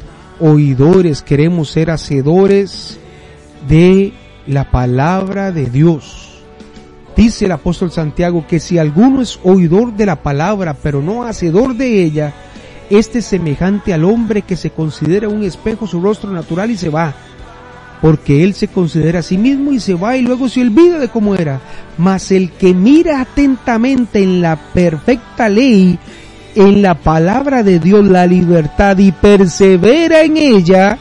oidores, 0.40 1.22
queremos 1.22 1.70
ser 1.70 1.90
hacedores 1.90 2.98
de 3.68 4.12
la 4.46 4.70
palabra 4.70 5.52
de 5.52 5.66
Dios. 5.66 6.42
Dice 7.16 7.44
el 7.44 7.52
apóstol 7.52 7.92
Santiago 7.92 8.46
que 8.48 8.58
si 8.58 8.78
alguno 8.78 9.20
es 9.20 9.38
oidor 9.44 9.94
de 9.94 10.06
la 10.06 10.22
palabra, 10.22 10.74
pero 10.82 11.02
no 11.02 11.24
hacedor 11.24 11.76
de 11.76 12.02
ella, 12.02 12.32
este 12.98 13.20
es 13.20 13.24
semejante 13.24 13.94
al 13.94 14.04
hombre 14.04 14.42
que 14.42 14.54
se 14.54 14.70
considera 14.70 15.28
un 15.28 15.42
espejo 15.42 15.86
su 15.86 16.00
rostro 16.00 16.30
natural 16.30 16.70
y 16.70 16.76
se 16.76 16.90
va. 16.90 17.14
Porque 18.02 18.44
él 18.44 18.52
se 18.52 18.68
considera 18.68 19.20
a 19.20 19.22
sí 19.22 19.38
mismo 19.38 19.72
y 19.72 19.80
se 19.80 19.94
va 19.94 20.16
y 20.16 20.22
luego 20.22 20.48
se 20.48 20.60
olvida 20.60 20.98
de 20.98 21.08
cómo 21.08 21.34
era. 21.34 21.60
Mas 21.96 22.30
el 22.32 22.50
que 22.50 22.74
mira 22.74 23.22
atentamente 23.22 24.22
en 24.22 24.42
la 24.42 24.56
perfecta 24.56 25.48
ley, 25.48 25.98
en 26.54 26.82
la 26.82 26.94
palabra 26.94 27.62
de 27.62 27.78
Dios, 27.78 28.04
la 28.04 28.26
libertad 28.26 28.98
y 28.98 29.10
persevera 29.12 30.22
en 30.22 30.36
ella, 30.36 30.98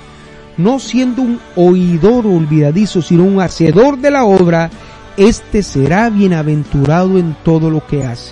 no 0.55 0.79
siendo 0.79 1.23
un 1.23 1.39
oidor 1.57 2.25
olvidadizo, 2.25 3.01
sino 3.01 3.23
un 3.23 3.41
hacedor 3.41 3.97
de 3.97 4.11
la 4.11 4.23
obra, 4.23 4.69
éste 5.17 5.61
será 5.61 6.09
bienaventurado 6.09 7.17
en 7.17 7.35
todo 7.43 7.69
lo 7.69 7.85
que 7.85 8.05
hace. 8.05 8.31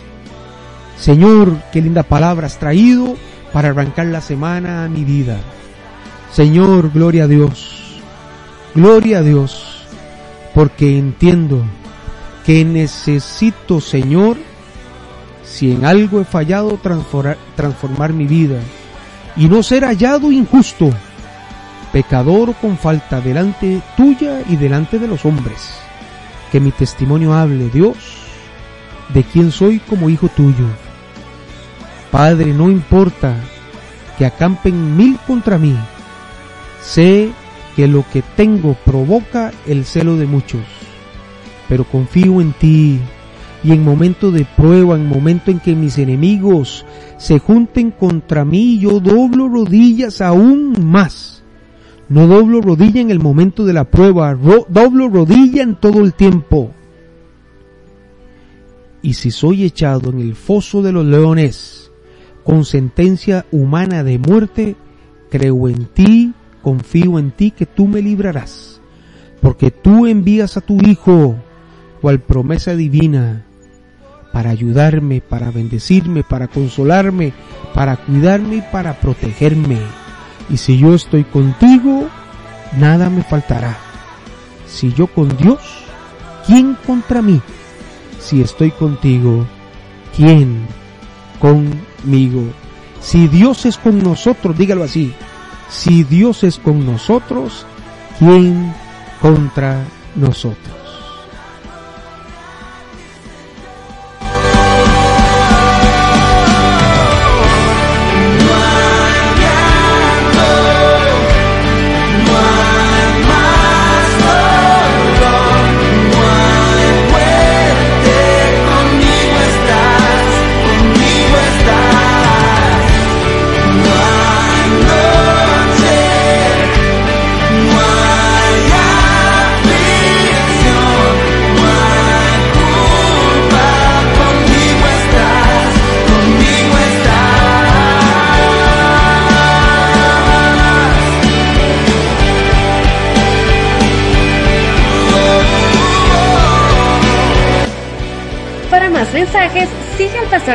Señor, 0.97 1.57
qué 1.73 1.81
linda 1.81 2.03
palabra 2.03 2.47
has 2.47 2.57
traído 2.57 3.15
para 3.53 3.69
arrancar 3.69 4.07
la 4.07 4.21
semana 4.21 4.83
a 4.83 4.89
mi 4.89 5.03
vida. 5.03 5.37
Señor, 6.31 6.91
gloria 6.91 7.23
a 7.23 7.27
Dios, 7.27 8.01
gloria 8.75 9.19
a 9.19 9.21
Dios, 9.21 9.85
porque 10.53 10.97
entiendo 10.97 11.63
que 12.45 12.63
necesito, 12.65 13.81
Señor, 13.81 14.37
si 15.43 15.71
en 15.71 15.85
algo 15.85 16.21
he 16.21 16.25
fallado, 16.25 16.77
transformar, 16.81 17.37
transformar 17.55 18.13
mi 18.13 18.27
vida. 18.27 18.59
y 19.35 19.47
no 19.47 19.63
ser 19.63 19.85
hallado 19.85 20.31
injusto, 20.31 20.89
pecador 21.93 22.53
con 22.55 22.77
falta 22.77 23.21
delante 23.21 23.81
tuya 23.95 24.41
y 24.49 24.55
delante 24.57 24.99
de 24.99 25.07
los 25.07 25.23
hombres. 25.23 25.75
Que 26.51 26.59
mi 26.59 26.71
testimonio 26.71 27.33
hable, 27.33 27.69
Dios, 27.69 27.95
de 29.13 29.23
quién 29.23 29.51
soy 29.51 29.79
como 29.79 30.09
hijo 30.09 30.27
tuyo. 30.27 30.65
Padre, 32.11 32.53
no 32.53 32.69
importa 32.69 33.35
que 34.17 34.25
acampen 34.25 34.97
mil 34.97 35.17
contra 35.27 35.57
mí, 35.57 35.75
sé 36.81 37.31
que 37.75 37.87
lo 37.87 38.03
que 38.11 38.23
tengo 38.35 38.75
provoca 38.83 39.51
el 39.67 39.85
celo 39.85 40.17
de 40.17 40.25
muchos, 40.25 40.61
pero 41.67 41.83
confío 41.83 42.41
en 42.41 42.53
ti 42.53 42.99
y 43.63 43.71
en 43.71 43.83
momento 43.83 44.31
de 44.31 44.45
prueba, 44.57 44.95
en 44.95 45.07
momento 45.07 45.51
en 45.51 45.59
que 45.59 45.75
mis 45.75 45.97
enemigos 45.97 46.85
se 47.17 47.39
junten 47.39 47.91
contra 47.91 48.43
mí, 48.43 48.79
yo 48.79 48.99
doblo 48.99 49.47
rodillas 49.47 50.21
aún 50.21 50.75
más. 50.85 51.43
No 52.07 52.25
doblo 52.25 52.59
rodilla 52.61 53.01
en 53.01 53.11
el 53.11 53.19
momento 53.19 53.65
de 53.65 53.73
la 53.73 53.83
prueba, 53.83 54.33
doblo 54.33 55.09
rodilla 55.09 55.61
en 55.61 55.75
todo 55.75 55.99
el 55.99 56.13
tiempo. 56.13 56.71
Y 59.01 59.13
si 59.13 59.29
soy 59.29 59.63
echado 59.63 60.09
en 60.09 60.19
el 60.19 60.35
foso 60.35 60.81
de 60.81 60.91
los 60.91 61.05
leones, 61.05 61.78
con 62.49 62.65
sentencia 62.65 63.45
humana 63.51 64.03
de 64.03 64.17
muerte, 64.17 64.75
creo 65.29 65.69
en 65.69 65.85
ti, 65.85 66.33
confío 66.63 67.19
en 67.19 67.29
ti 67.29 67.51
que 67.51 67.67
tú 67.67 67.87
me 67.87 68.01
librarás, 68.01 68.81
porque 69.39 69.69
tú 69.69 70.07
envías 70.07 70.57
a 70.57 70.61
tu 70.61 70.81
Hijo, 70.81 71.35
cual 72.01 72.21
promesa 72.21 72.75
divina, 72.75 73.45
para 74.33 74.49
ayudarme, 74.49 75.21
para 75.21 75.51
bendecirme, 75.51 76.23
para 76.23 76.47
consolarme, 76.47 77.33
para 77.75 77.97
cuidarme 77.97 78.55
y 78.55 78.61
para 78.61 78.99
protegerme. 78.99 79.77
Y 80.49 80.57
si 80.57 80.79
yo 80.79 80.95
estoy 80.95 81.25
contigo, 81.25 82.09
nada 82.79 83.11
me 83.11 83.21
faltará. 83.21 83.77
Si 84.65 84.91
yo 84.93 85.05
con 85.05 85.37
Dios, 85.37 85.59
¿quién 86.47 86.75
contra 86.87 87.21
mí? 87.21 87.43
Si 88.19 88.41
estoy 88.41 88.71
contigo, 88.71 89.45
¿quién 90.15 90.65
conmigo? 92.01 92.43
Si 93.01 93.27
Dios 93.27 93.65
es 93.65 93.77
con 93.77 94.01
nosotros, 94.03 94.57
dígalo 94.57 94.83
así. 94.83 95.13
Si 95.69 96.03
Dios 96.03 96.43
es 96.43 96.57
con 96.57 96.85
nosotros, 96.85 97.65
¿quién 98.17 98.73
contra 99.21 99.83
nosotros? 100.15 100.78